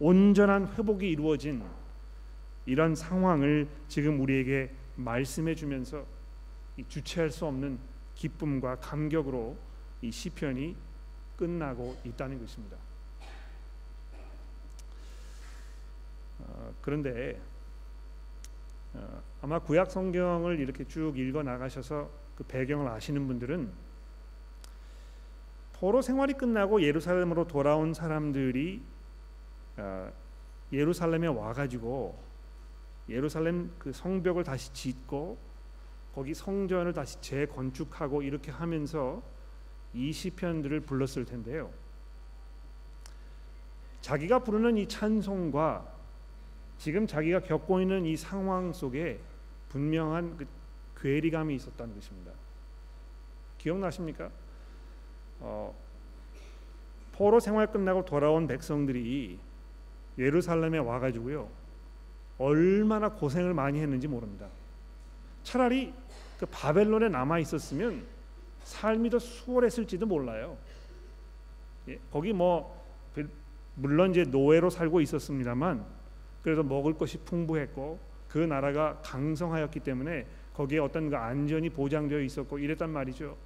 [0.00, 1.62] 온전한 회복이 이루어진
[2.64, 6.06] 이런 상황을 지금 우리에게 말씀해 주면서
[6.88, 7.78] 주체할 수 없는
[8.14, 9.56] 기쁨과 감격으로
[10.02, 10.76] 이 시편이
[11.36, 12.76] 끝나고 있다는 것입니다.
[16.48, 17.40] 어, 그런데
[18.94, 23.70] 어, 아마 구약 성경을 이렇게 쭉 읽어 나가셔서 그 배경을 아시는 분들은
[25.74, 28.82] 포로 생활이 끝나고 예루살렘으로 돌아온 사람들이
[29.76, 30.12] 어,
[30.72, 32.18] 예루살렘에 와가지고
[33.08, 35.38] 예루살렘 그 성벽을 다시 짓고
[36.14, 39.22] 거기 성전을 다시 재건축하고 이렇게 하면서
[39.94, 41.70] 이 시편들을 불렀을 텐데요.
[44.00, 45.97] 자기가 부르는 이 찬송과
[46.78, 49.18] 지금 자기가 겪고 있는 이 상황 속에
[49.68, 50.46] 분명한 그
[51.00, 52.32] 괴리감이 있었다는 것입니다.
[53.58, 54.30] 기억나십니까?
[55.40, 55.74] 어,
[57.12, 59.38] 포로 생활 끝나고 돌아온 백성들이
[60.18, 61.48] 예루살렘에 와가지고요
[62.38, 64.46] 얼마나 고생을 많이 했는지 모릅니다.
[65.42, 65.92] 차라리
[66.38, 68.04] 그 바벨론에 남아 있었으면
[68.62, 70.56] 삶이 더 수월했을지도 몰라요.
[71.88, 72.78] 예, 거기 뭐
[73.74, 75.84] 물론 이제 노예로 살고 있었습니다만
[76.42, 77.98] 그래도 먹을 것이 풍부했고
[78.28, 83.36] 그 나라가 강성하였기 때문에 거기에 어떤 그 안전이 보장되어 있었고 이랬단 말이죠.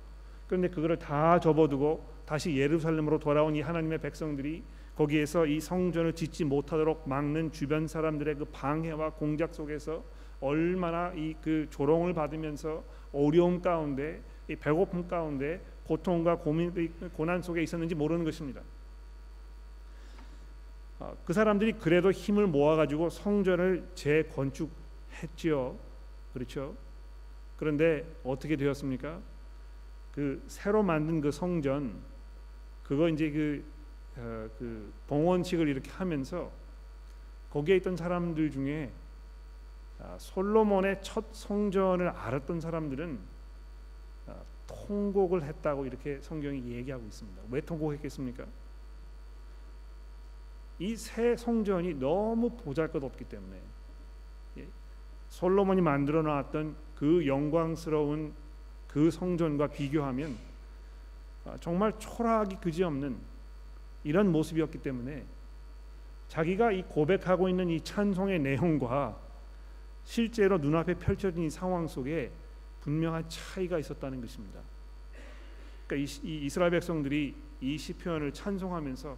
[0.47, 4.63] 그런데 그거를 다 접어두고 다시 예루살렘으로 돌아온 이 하나님의 백성들이
[4.97, 10.05] 거기에서 이 성전을 짓지 못하도록 막는 주변 사람들의 그 방해와 공작 속에서
[10.41, 16.73] 얼마나 이 그 조롱을 받으면서 어려움 가운데 이 배고픔 가운데 고통과 고민
[17.15, 18.61] 고난 속에 있었는지 모르는 것입니다.
[21.03, 25.77] 아, 그 사람들이 그래도 힘을 모아가지고 성전을 재건축했지요.
[26.33, 26.77] 그렇죠?
[27.57, 29.21] 그런데 어떻게 되었습니까?
[30.13, 32.01] 그 새로 만든 그 성전
[32.85, 33.65] 그거 이제 그,
[34.17, 36.53] 어, 그 봉헌식을 이렇게 하면서
[37.51, 38.93] 거기에 있던 사람들 중에
[39.99, 43.19] 아, 솔로몬의 첫 성전을 알았던 사람들은
[44.29, 44.37] 아,
[44.69, 47.43] 통곡을 했다고 이렇게 성경이 얘기하고 있습니다.
[47.51, 48.47] 왜 통곡했겠습니까?
[50.83, 53.61] 이 새 성전이 너무 보잘것없기 때문에
[54.59, 54.67] 예,
[55.29, 58.35] 솔로몬이 만들어 놨던 그 영광스러운
[58.89, 60.37] 그 성전과 비교하면
[61.45, 63.17] 아, 정말 초라하기 그지없는
[64.03, 65.25] 이런 모습이었기 때문에
[66.27, 69.17] 자기가 이 고백하고 있는 이 찬송의 내용과
[70.05, 72.33] 실제로 눈앞에 펼쳐진 이 상황 속에
[72.81, 74.61] 분명한 차이가 있었다는 것입니다.
[75.87, 79.17] 그러니까 이, 이스라엘 백성들이 이 시편을 찬송하면서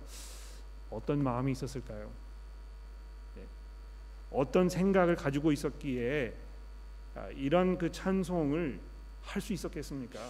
[0.95, 2.11] 어떤 마음이 있었을까요?
[3.37, 3.43] 네.
[4.31, 6.35] 어떤 생각을 가지고 있었기에
[7.15, 8.81] 아, 이런 그 찬송을
[9.25, 10.21] 할 수 있었겠습니까?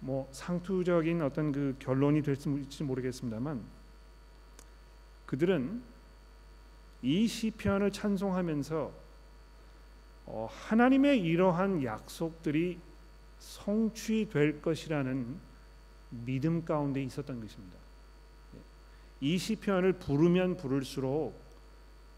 [0.00, 3.62] 뭐 상투적인 어떤 그 결론이 될지 모르겠습니다만
[5.26, 5.82] 그들은
[7.02, 8.92] 이 시편을 찬송하면서
[10.26, 12.80] 어, 하나님의 이러한 약속들이
[13.40, 15.36] 성취될 것이라는
[16.10, 17.76] 믿음 가운데 있었던 것입니다.
[19.20, 21.38] 이 시편을 부르면 부를수록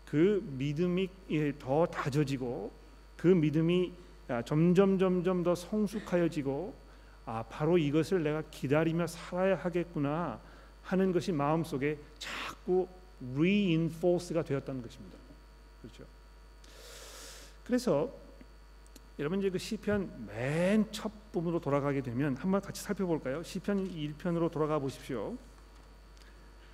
[0.04, 2.70] 그 믿음이 예, 더 다져지고
[3.16, 3.92] 그 믿음이
[4.28, 6.74] 아, 점점 점점 더 성숙하여지고
[7.24, 10.40] 아 바로 이것을 내가 기다리며 살아야 하겠구나
[10.82, 12.88] 하는 것이 마음속에 자꾸
[13.35, 15.16] reinforce가 되었다는 것입니다.
[15.80, 16.04] 그렇죠?
[17.64, 18.12] 그래서
[19.18, 23.42] 여러분 이제 그 시편 맨 첫 부분으로 돌아가게 되면 한번 같이 살펴볼까요?
[23.42, 25.37] 시편 1편으로 돌아가 보십시오.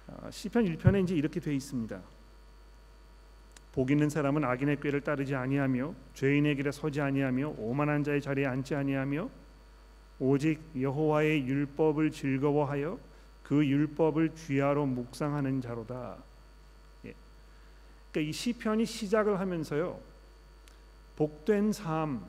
[0.09, 2.01] 아, 시편 1편에 이제 이렇게 돼 있습니다.
[3.73, 8.75] 복 있는 사람은 악인의 꾀를 따르지 아니하며 죄인의 길에 서지 아니하며 오만한 자의 자리에 앉지
[8.75, 9.31] 아니하며
[10.19, 12.99] 오직 여호와의 율법을 즐거워하여
[13.45, 16.17] 그 율법을 귀하로 묵상하는 자로다.
[17.05, 17.15] 예.
[18.11, 20.01] 그러니까 이 시편이 시작을 하면서요.
[21.19, 22.25] 복된 삶.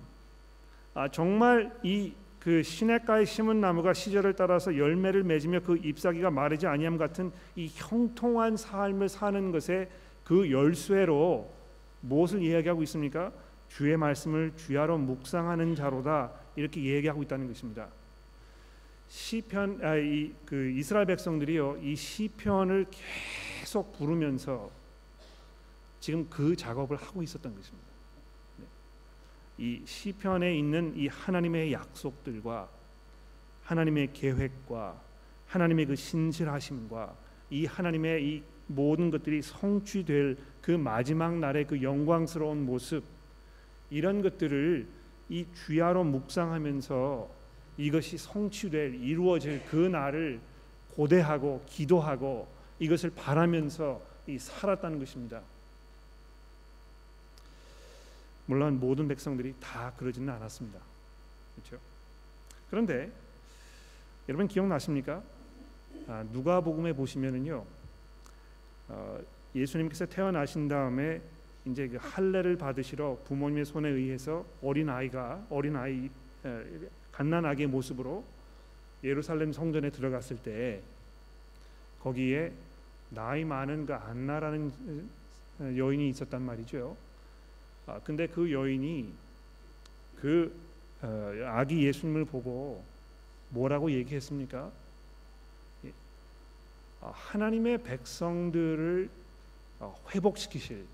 [0.96, 6.98] 아 정말 이 그 시냇가에 심은 나무가 시절을 따라서 열매를 맺으며 그 잎사귀가 마르지 아니함
[6.98, 9.90] 같은 이 형통한 삶을 사는 것에
[10.24, 11.52] 그 열쇠로
[12.02, 13.32] 무엇을 이야기하고 있습니까?
[13.68, 17.90] 주의 말씀을 주야로 묵상하는 자로다 이렇게 얘기하고 있다는 것입니다.
[19.10, 22.86] 시편 아, 이그 이스라엘 백성들이요 이 시편을
[23.60, 24.72] 계속 부르면서
[26.00, 27.89] 지금 그 작업을 하고 있었던 것입니다.
[29.60, 29.66] 네.
[29.66, 32.70] 이 시편에 있는 이 하나님의 약속들과
[33.64, 35.00] 하나님의 계획과
[35.48, 37.14] 하나님의 그 신실하심과
[37.50, 43.04] 이 하나님의 이 모든 것들이 성취될 그 마지막 날의 그 영광스러운 모습
[43.90, 44.88] 이런 것들을
[45.30, 47.30] 이 주야로 묵상하면서
[47.78, 50.40] 이것이 성취될 이루어질 그 날을
[50.96, 52.48] 고대하고 기도하고
[52.80, 55.42] 이것을 바라면서 이 살았다는 것입니다.
[58.50, 60.80] 물론 모든 백성들이 다 그러지는 않았습니다.
[61.56, 61.78] 그렇죠?
[62.72, 63.12] 그런데
[64.28, 65.22] 여러분 기억나십니까?
[66.08, 67.64] 아, 누가복음에 보시면은요,
[68.88, 69.20] 어,
[69.54, 71.22] 예수님께서 태어나신 다음에
[71.66, 76.10] 이제 그 할례를 받으시러 부모님의 손에 의해서 어린 아이가 어린 아이
[77.12, 78.26] 갓난아기의 모습으로
[79.04, 80.82] 예루살렘 성전에 들어갔을 때
[82.00, 82.52] 거기에
[83.12, 84.72] 나이 많은 그 안나라는
[85.60, 87.09] 어, 여인이 있었단 말이죠.
[87.90, 89.12] 아, 근데 그 여인이
[90.22, 90.56] 그
[91.02, 92.84] 어, 아기 예수님을 보고
[93.50, 94.72] 뭐라고 얘기했습니까?
[95.86, 95.94] 예,
[97.02, 99.10] 어, 하나님의 백성들을
[99.80, 100.86] 어, 회복시키실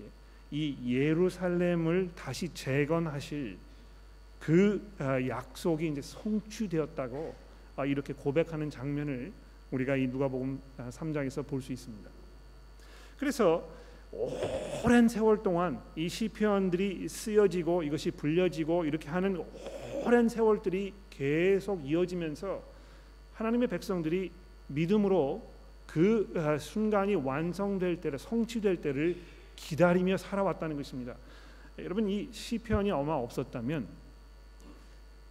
[0.00, 0.04] 예,
[0.50, 3.58] 이 예루살렘을 다시 재건하실
[4.40, 4.80] 그
[5.28, 7.34] 약속이 이제 성취되었다고
[7.86, 9.32] 이렇게 고백하는 장면을
[9.72, 12.08] 우리가 이 누가복음 3장에서 볼 수 있습니다.
[13.18, 13.68] 그래서
[14.10, 19.44] 오랜 세월 동안 이 시편들이 쓰여지고 이것이 불려지고 이렇게 하는
[20.04, 22.62] 오랜 세월들이 계속 이어지면서
[23.34, 24.30] 하나님의 백성들이
[24.68, 25.42] 믿음으로
[25.86, 29.16] 그 아, 순간이 완성될 때를 성취될 때를
[29.56, 31.14] 기다리며 살아왔다는 것입니다.
[31.78, 33.86] 여러분 이 시편이 아마 없었다면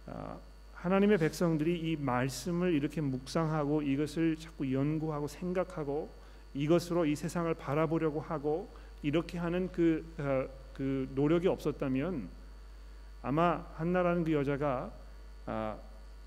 [0.06, 0.36] 아,
[0.74, 6.08] 하나님의 백성들이 이 말씀을 이렇게 묵상하고 이것을 자꾸 연구하고 생각하고
[6.54, 8.68] 이것으로 이 세상을 바라보려고 하고
[9.02, 12.28] 이렇게 하는 그, 어, 그 노력이 없었다면
[13.22, 14.90] 아마 한나라는 그 여자가
[15.46, 15.76] 아,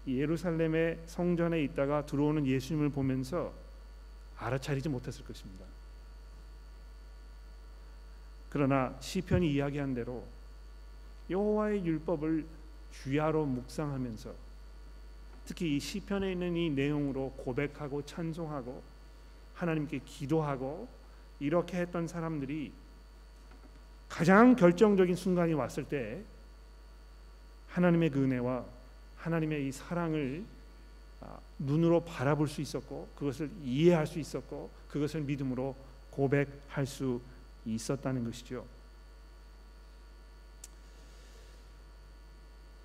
[0.08, 3.54] 예루살렘의 성전에 있다가 들어오는 예수님을 보면서
[4.38, 5.66] 알아차리지 못했을 것입니다.
[8.50, 10.26] 그러나 시편이 이야기한 대로
[11.30, 12.46] 여호와의 율법을
[12.92, 14.34] 주야로 묵상하면서
[15.46, 18.82] 특히 이 시편에 있는 이 내용으로 고백하고 찬송하고
[19.62, 20.88] 하나님께 기도하고
[21.40, 22.72] 이렇게 했던 사람들이
[24.10, 26.24] 가장 결정적인 순간이 왔을 때
[27.70, 28.66] 하나님의 그 은혜와
[29.18, 30.44] 하나님의 이 사랑을
[31.22, 35.76] 아, 눈으로 바라볼 수 있었고 그것을 이해할 수 있었고 그것을 믿음으로
[36.10, 37.22] 고백할 수
[37.64, 38.66] 있었다는 것이죠.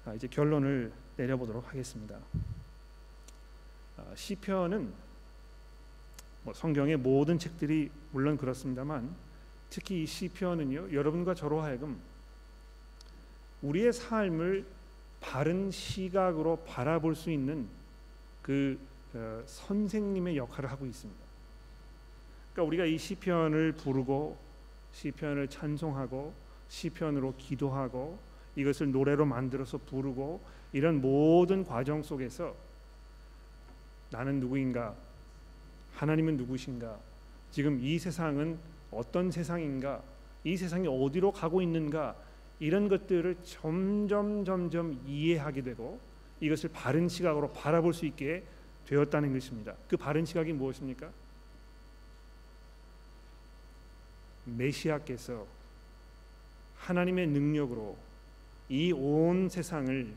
[0.04, 2.18] 아, 이제 결론을 내려보도록 하겠습니다.
[3.96, 5.05] 아, 시편은
[6.46, 9.12] 뭐 성경의 모든 책들이 물론 그렇습니다만
[9.68, 11.98] 특히 이 시편은요 여러분과 저로 하여금
[13.62, 14.64] 우리의 삶을
[15.20, 17.66] 바른 시각으로 바라볼 수 있는
[18.42, 18.78] 그
[19.12, 21.20] 어, 선생님의 역할을 하고 있습니다.
[22.52, 24.38] 그러니까 우리가 이 시편을 부르고
[24.92, 26.32] 시편을 찬송하고
[26.68, 28.20] 시편으로 기도하고
[28.54, 30.40] 이것을 노래로 만들어서 부르고
[30.72, 32.54] 이런 모든 과정 속에서
[34.10, 35.05] 나는 누구인가?
[35.96, 36.98] 하나님은 누구신가?
[37.50, 38.58] 지금 이 세상은
[38.90, 40.02] 어떤 세상인가?
[40.44, 42.14] 이 세상이 어디로 가고 있는가?
[42.60, 45.98] 이런 것들을 점점 점점 이해하게 되고
[46.40, 48.44] 이것을 바른 시각으로 바라볼 수 있게
[48.86, 49.74] 되었다는 것입니다.
[49.88, 51.10] 그 바른 시각이 무엇입니까?
[54.44, 55.46] 메시아께서
[56.76, 57.96] 하나님의 능력으로
[58.68, 60.14] 이 온 세상을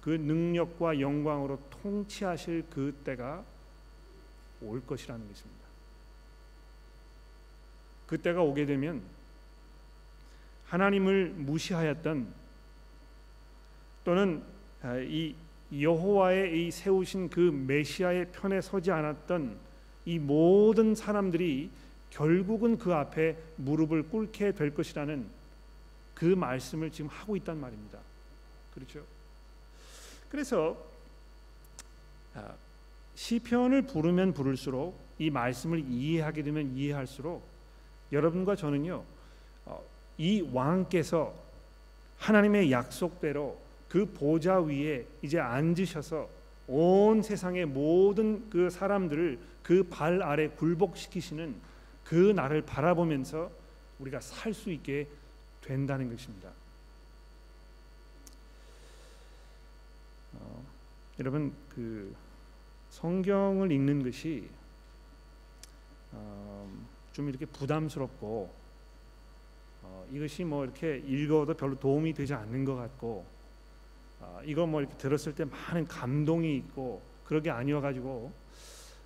[0.00, 3.44] 그 능력과 영광으로 통치하실 그 때가
[4.68, 5.66] 올 것이라는 것입니다.
[8.06, 9.02] 그 때가 오게 되면
[10.66, 12.32] 하나님을 무시하였던
[14.04, 14.42] 또는
[14.82, 15.34] 아, 이
[15.72, 19.58] 여호와의 이 세우신 그 메시아의 편에 서지 않았던
[20.04, 21.70] 이 모든 사람들이
[22.10, 25.26] 결국은 그 앞에 무릎을 꿇게 될 것이라는
[26.14, 27.98] 그 말씀을 지금 하고 있단 말입니다.
[28.74, 29.04] 그렇죠?
[30.30, 30.76] 그래서
[32.34, 32.54] 아,
[33.16, 37.42] 시편을 부르면 부를수록 이 말씀을 이해하게 되면 이해할수록
[38.12, 39.02] 여러분과 저는요
[39.64, 39.82] 어,
[40.18, 41.34] 이 왕께서
[42.18, 46.28] 하나님의 약속대로 그 보좌 위에 이제 앉으셔서
[46.68, 51.56] 온 세상의 모든 그 사람들을 그 발 아래 굴복시키시는
[52.04, 53.50] 그 날을 바라보면서
[53.98, 55.08] 우리가 살 수 있게
[55.60, 56.50] 된다는 것입니다.
[60.34, 60.64] 어,
[61.18, 62.14] 여러분 그
[62.96, 64.48] 성경을 읽는 것이
[66.12, 66.66] 어,
[67.12, 68.50] 좀 이렇게 부담스럽고
[69.82, 73.26] 어, 이것이 뭐 이렇게 읽어도 별로 도움이 되지 않는 것 같고
[74.20, 78.32] 어, 이거 뭐 이렇게 들었을 때 많은 감동이 있고 그러게 아니어 가지고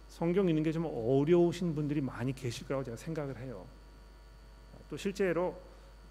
[0.07, 3.66] 성경 읽는 게 좀 어려우신 분들이 많이 계실 거라고 제가 생각을 해요.
[4.88, 5.61] 또 실제로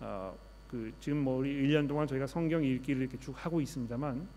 [0.01, 0.37] 어,
[0.69, 4.27] 그 지금 뭐 우리 1년 동안 저희가 성경 읽기를 이렇게 쭉 하고 있습니다만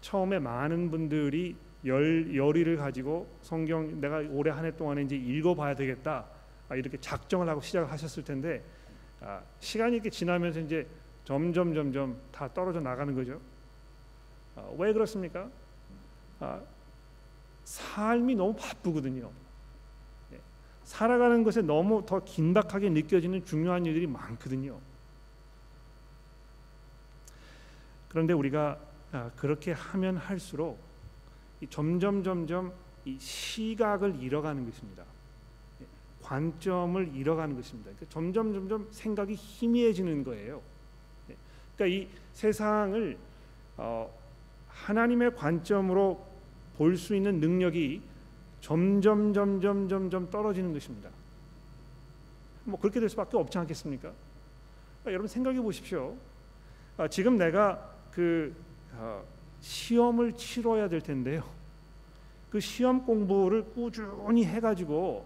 [0.00, 6.26] 처음에 많은 분들이 열 열의를 가지고 성경 내가 올해 한 해 동안에 이제 읽어봐야 되겠다
[6.68, 8.62] 아, 이렇게 작정을 하고 시작을 하셨을 텐데
[9.20, 10.86] 아, 시간이 이렇게 지나면서 이제
[11.24, 13.40] 점점 점점 다 떨어져 나가는 거죠.
[14.56, 15.48] 아, 왜 그렇습니까?
[17.64, 19.30] 삶이 너무 바쁘거든요.
[20.30, 20.40] 네.
[20.84, 24.78] 살아가는 것에 너무 더 긴박하게 느껴지는 중요한 일들이 많거든요.
[28.08, 28.78] 그런데 우리가
[29.36, 30.80] 그렇게 하면 할수록
[31.68, 32.72] 점점 점점
[33.04, 35.04] 이 시각을 잃어가는 것입니다.
[35.80, 35.86] 예,
[36.22, 37.90] 관점을 잃어가는 것입니다.
[37.90, 40.62] 그러니까 점점 점점 생각이 희미해지는 거예요.
[41.30, 41.36] 예,
[41.76, 43.18] 그러니까 이 세상을
[43.76, 44.12] 어,
[44.68, 46.26] 하나님의 관점으로
[46.76, 48.00] 볼 수 있는 능력이
[48.62, 51.10] 점점 점점 점점 떨어지는 것입니다.
[52.64, 54.08] 뭐 그렇게 될 수밖에 없지 않겠습니까?
[54.08, 56.16] 아, 여러분 생각해 보십시오.
[56.96, 58.54] 아, 지금 내가 그
[58.96, 59.22] 아,
[59.60, 61.42] 시험을 치러야 될 텐데요.
[62.50, 65.24] 그 시험 공부를 꾸준히 해가지고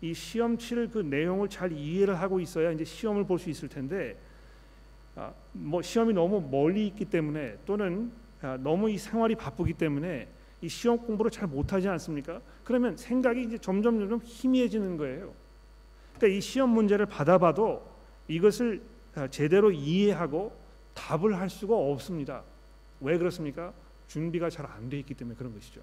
[0.00, 4.16] 이 시험 치를 그 내용을 잘 이해를 하고 있어야 이제 시험을 볼 수 있을 텐데
[5.14, 8.10] 아, 뭐 시험이 너무 멀리 있기 때문에 또는
[8.40, 10.28] 아, 너무 이 생활이 바쁘기 때문에
[10.62, 12.40] 이 시험 공부를 잘 못하지 않습니까?
[12.64, 15.34] 그러면 생각이 이제 점점 점점 희미해지는 거예요.
[16.16, 17.86] 그러니까 이 시험 문제를 받아봐도
[18.28, 18.80] 이것을
[19.14, 20.56] 아, 제대로 이해하고
[20.94, 22.42] 답을 할 수가 없습니다.
[23.02, 23.72] 왜 그렇습니까?
[24.06, 25.80] 준비가 잘 안 돼 있기 때문에 그런 것이죠.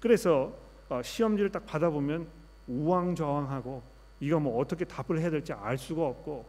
[0.00, 0.52] 그래서
[0.88, 2.28] 어, 시험지를 딱 받아보면
[2.68, 3.82] 우왕좌왕하고
[4.20, 6.46] 이거 뭐 어떻게 답을 해야 될지 알 수가 없고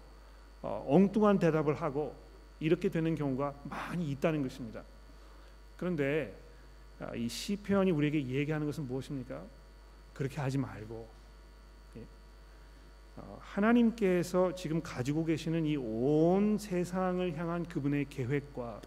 [0.61, 2.15] 어, 엉뚱한 대답을 하고
[2.59, 4.83] 이렇게 되는 경우가 많이 있다는 것입니다.
[5.77, 6.35] 그런데
[6.99, 9.41] 아, 이 시편이 우리에게 얘기하는 것은 무엇입니까?
[10.13, 11.07] 그렇게 하지 말고
[11.97, 12.05] 예.
[13.17, 18.81] 어, 하나님께서 지금 가지고 계시는 이 온 세상을 향한 그분의 계획과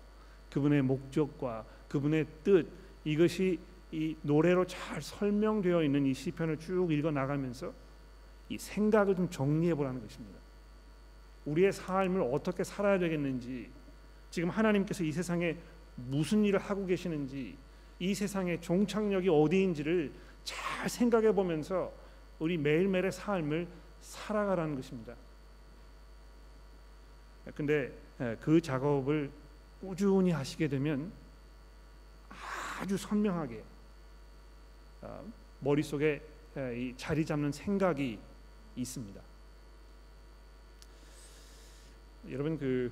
[0.55, 2.69] 그분의 목적과 그분의 뜻
[3.05, 3.59] 이것이
[3.91, 7.73] 이 노래로 잘 설명되어 있는 이 시편을 쭉 읽어 나가면서
[8.49, 10.39] 이 생각을 좀 정리해 보라는 것입니다.
[11.45, 13.69] 우리의 삶을 어떻게 살아야 되겠는지
[14.31, 15.57] 지금 하나님께서 이 세상에
[15.97, 17.57] 무슨 일을 하고 계시는지
[17.99, 20.13] 이 세상의 종착역이 어디인지를
[20.45, 21.93] 잘 생각해 보면서
[22.39, 23.67] 우리 매일매일의 삶을
[24.01, 25.17] 살아가라는 것입니다.
[27.57, 27.93] 근데
[28.41, 29.31] 그 작업을
[29.85, 31.13] 꾸준히 하시게 되면
[32.81, 33.63] 아주 선명하게
[35.03, 36.23] 어, 머릿속에
[36.97, 38.19] 자리 잡는 생각이
[38.77, 39.21] 있습니다.
[42.31, 42.91] 여러분 그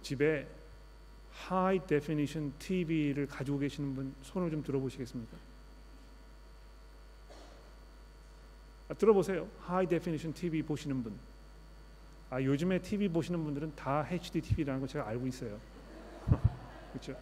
[0.00, 0.48] 집에
[1.32, 5.36] high definition TV를 가지고 계시는 분 손을 좀 들어보시겠습니까?
[8.88, 9.48] 아, 들어보세요.
[9.60, 11.18] high definition TV 보시는 분.
[12.30, 15.60] 아 요즘에 TV 보시는 분들은 다 HD TV라는 거 제가 알고 있어요.
[16.90, 17.16] 그렇죠?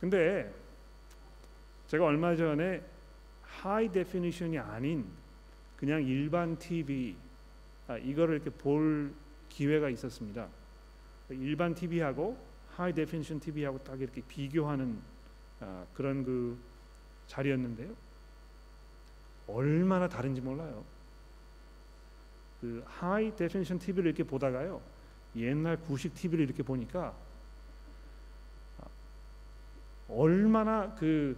[0.00, 0.52] 근데
[1.86, 2.82] 제가 얼마 전에
[3.42, 5.06] high definition이 아닌
[5.76, 7.16] 그냥 일반 TV
[7.86, 9.12] 아, 이거를 이렇게 볼
[9.48, 10.48] 기회가 있었습니다.
[11.30, 12.36] 일반 TV하고
[12.76, 14.98] high definition TV하고 딱 이렇게 비교하는
[15.60, 16.58] 아, 그런 그
[17.26, 17.94] 자리였는데요.
[19.46, 20.84] 얼마나 다른지 몰라요.
[22.60, 24.80] 그 high definition TV를 이렇게 보다가요.
[25.36, 27.14] 옛날 구식 TV를 이렇게 보니까
[28.80, 28.84] 아,
[30.08, 31.36] 얼마나 그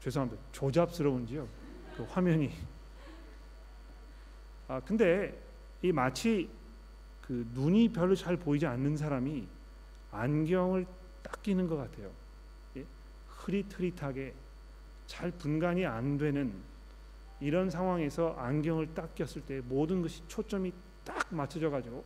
[0.00, 0.40] 죄송합니다.
[0.52, 1.48] 조잡스러운지요.
[1.96, 2.52] 그 화면이
[4.68, 5.36] 아 근데
[5.82, 6.50] 이 마치
[7.22, 9.46] 그 눈이 별로 잘 보이지 않는 사람이
[10.12, 10.86] 안경을
[11.22, 12.10] 딱 끼는 것 같아요.
[12.76, 12.84] 예?
[13.28, 14.34] 흐릿흐릿하게
[15.06, 16.52] 잘 분간이 안 되는
[17.40, 20.72] 이런 상황에서 안경을 딱 꼈을 때 모든 것이 초점이
[21.04, 22.04] 딱 맞춰져 가지고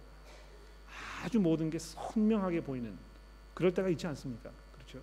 [1.23, 2.97] 아주 모든 게 선명하게 보이는
[3.55, 4.51] 그럴 때가 있지 않습니까?
[4.75, 5.01] 그렇죠?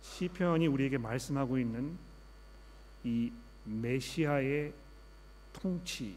[0.00, 1.98] 시편이 우리에게 말씀하고 있는
[3.04, 3.32] 이
[3.64, 4.72] 메시아의
[5.52, 6.16] 통치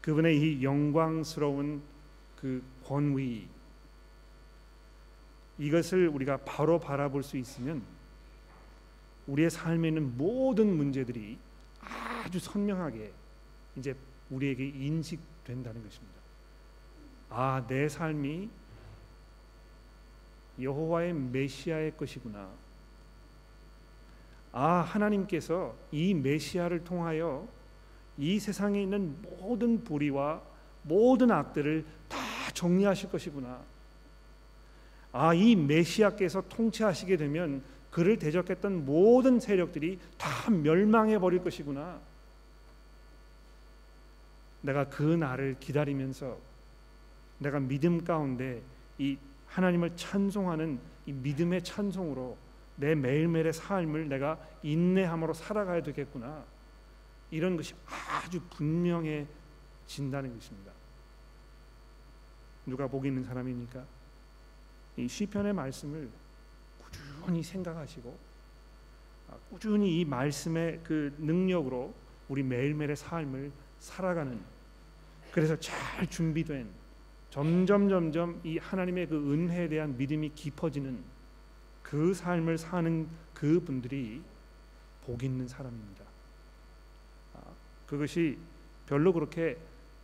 [0.00, 1.82] 그분의 이 영광스러운
[2.36, 3.48] 그 권위
[5.58, 7.82] 이것을 우리가 바로 바라볼 수 있으면
[9.26, 11.38] 우리의 삶에 있는 모든 문제들이
[11.80, 13.12] 아주 선명하게
[13.76, 13.96] 이제
[14.32, 16.20] 우리에게 인식된다는 것입니다.
[17.28, 18.50] 아, 내 삶이
[20.60, 22.50] 여호와의 메시아의 것이구나.
[24.52, 27.48] 아, 하나님께서 이 메시아를 통하여
[28.18, 30.42] 이 세상에 있는 모든 불의와
[30.82, 32.18] 모든 악들을 다
[32.52, 33.62] 정리하실 것이구나.
[35.12, 42.00] 아, 이 메시아께서 통치하시게 되면 그를 대적했던 모든 세력들이 다 멸망해 버릴 것이구나.
[44.62, 46.38] 내가 그 날을 기다리면서
[47.38, 48.62] 내가 믿음 가운데
[48.98, 52.38] 이 하나님을 찬송하는 이 믿음의 찬송으로
[52.76, 56.44] 내 매일매일의 삶을 내가 인내함으로 살아가야 되겠구나.
[57.30, 60.72] 이런 것이 아주 분명해진다는 것입니다.
[62.64, 63.84] 누가 복 있는 사람입니까?
[64.96, 66.08] 이 시편의 말씀을
[66.78, 68.16] 꾸준히 생각하시고
[69.30, 71.94] 아, 꾸준히 이 말씀의 그 능력으로
[72.28, 74.40] 우리 매일매일의 삶을 살아가는
[75.32, 76.68] 그래서 잘 준비된
[77.30, 81.02] 점점 점점 이 하나님의 그 은혜에 대한 믿음이 깊어지는
[81.82, 84.22] 그 삶을 사는 그 분들이
[85.06, 86.04] 복 있는 사람입니다.
[87.34, 87.40] 아,
[87.86, 88.38] 그것이
[88.86, 89.56] 별로 그렇게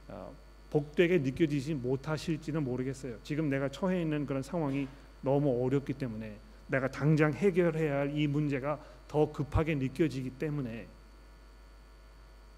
[0.08, 0.28] 아,
[0.70, 3.18] 복되게 느껴지지 못하실지는 모르겠어요.
[3.22, 4.88] 지금 내가 처해 있는 그런 상황이
[5.20, 10.86] 너무 어렵기 때문에 내가 당장 해결해야 할 이 문제가 더 급하게 느껴지기 때문에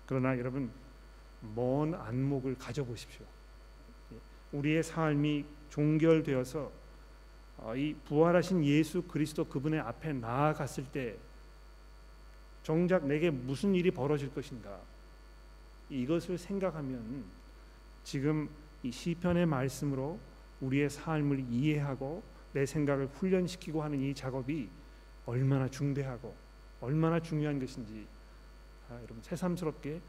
[0.07, 0.71] 그러나 여러분
[1.41, 3.25] 먼 안목을 가져보십시오.
[4.53, 6.71] 우리의 삶이 종결되어서
[7.59, 11.17] 어, 이 부활하신 예수 그리스도 그분의 앞에 나아갔을 때
[12.63, 14.81] 정작 내게 무슨 일이 벌어질 것인가
[15.89, 17.25] 이것을 생각하면
[18.03, 18.49] 지금
[18.83, 20.19] 이 시편의 말씀으로
[20.61, 22.23] 우리의 삶을 이해하고
[22.53, 24.69] 내 생각을 훈련시키고 하는 이 작업이
[25.27, 26.35] 얼마나 중대하고
[26.81, 28.07] 얼마나 중요한 것인지
[28.89, 30.01] 아, 여러분 새삼스럽게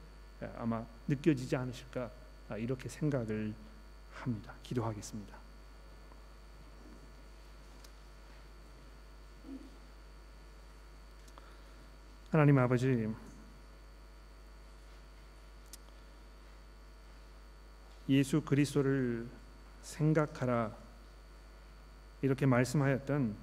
[0.58, 2.12] 아마 느껴지지 않으실까
[2.50, 3.54] 아, 이렇게 생각을
[4.14, 4.54] 합니다.
[4.64, 5.38] 기도하겠습니다.
[12.32, 13.14] 하나님 아버지
[18.08, 19.28] 예수 그리스도를
[19.82, 20.76] 생각하라
[22.22, 23.36] 이렇게 말씀하였던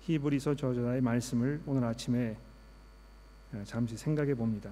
[0.00, 2.36] 히브리서 저자의 말씀을 오늘 아침에
[3.64, 4.70] 잠시 생각해 봅니다.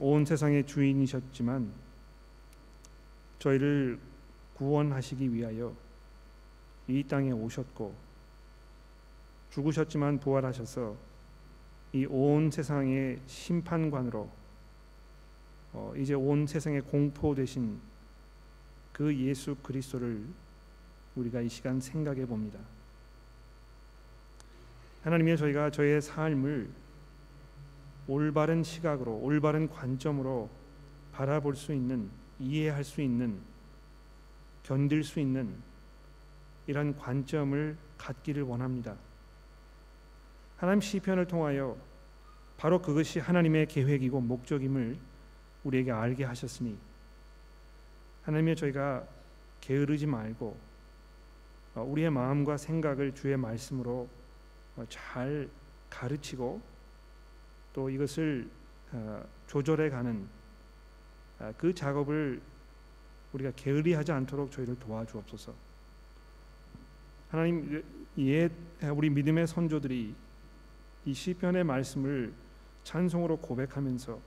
[0.00, 1.72] 온 세상의 주인이셨지만
[3.38, 3.98] 저희를
[4.54, 5.74] 구원하시기 위하여
[6.86, 7.94] 이 땅에 오셨고
[9.50, 10.96] 죽으셨지만 부활하셔서
[11.92, 14.30] 이 온 세상의 심판관으로
[15.72, 17.80] 어, 이제 온 세상에 공포되신
[18.92, 20.24] 그 예수 그리스도를
[21.16, 22.60] 우리가 이 시간 생각해 봅니다.
[25.02, 26.70] 하나님의 저희가 저의 삶을
[28.10, 30.50] 올바른 시각으로 올바른 관점으로
[31.12, 33.38] 바라볼 수 있는 이해할 수 있는
[34.64, 35.54] 견딜 수 있는
[36.66, 38.96] 이런 관점을 갖기를 원합니다.
[40.56, 41.76] 하나님 시편을 통하여
[42.56, 44.98] 바로 그것이 하나님의 계획이고 목적임을
[45.62, 46.76] 우리에게 알게 하셨으니
[48.22, 49.06] 하나님의 저희가
[49.60, 50.56] 게으르지 말고
[51.76, 54.08] 어, 우리의 마음과 생각을 주의 말씀으로
[54.76, 55.48] 어, 잘
[55.88, 56.69] 가르치고
[57.72, 58.48] 또 이것을
[58.92, 60.26] 어, 조절해 가는
[61.56, 62.40] 그 작업을
[63.32, 65.54] 우리가 게으리하지 않도록 저희를 도와주옵소서.
[67.30, 67.82] 하나님
[68.18, 68.50] 옛
[68.94, 70.14] 우리 믿음의 선조들이
[71.06, 72.32] 이 시편의 말씀을
[72.82, 74.20] 찬송으로 고백하면서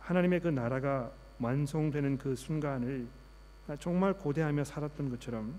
[0.00, 3.06] 하나님의 그 나라가 완성되는 그 순간을
[3.78, 5.58] 정말 고대하며 살았던 것처럼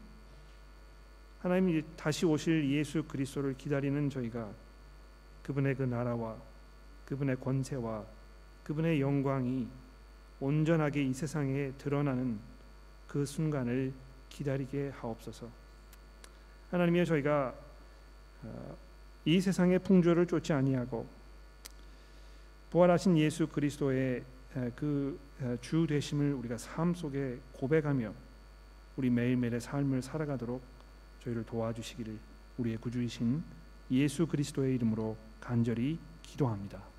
[1.40, 4.52] 하나님이 다시 오실 예수 그리스도를 기다리는 저희가
[5.46, 6.36] 그분의 그 나라와
[7.06, 8.04] 그분의 권세와
[8.64, 9.68] 그분의 영광이
[10.39, 12.39] 온전하게 이 세상에 드러나는
[13.08, 13.93] 그 순간을
[14.30, 15.48] 기다리게 하옵소서.
[16.72, 17.54] 하나님이여 저희가
[18.43, 18.78] 어,
[19.24, 21.08] 이 세상의 풍조를 쫓지 아니하고
[22.72, 24.24] 부활하신 예수 그리스도의
[24.76, 25.18] 그
[25.62, 28.14] 주 되심을 우리가 삶 속에 고백하며
[28.96, 30.62] 우리 매일매일의 삶을 살아가도록
[31.24, 32.18] 저희를 도와주시기를
[32.58, 33.43] 우리의 구주이신
[33.91, 36.95] 예수 그리스도의 이름으로 간절히 기도합니다.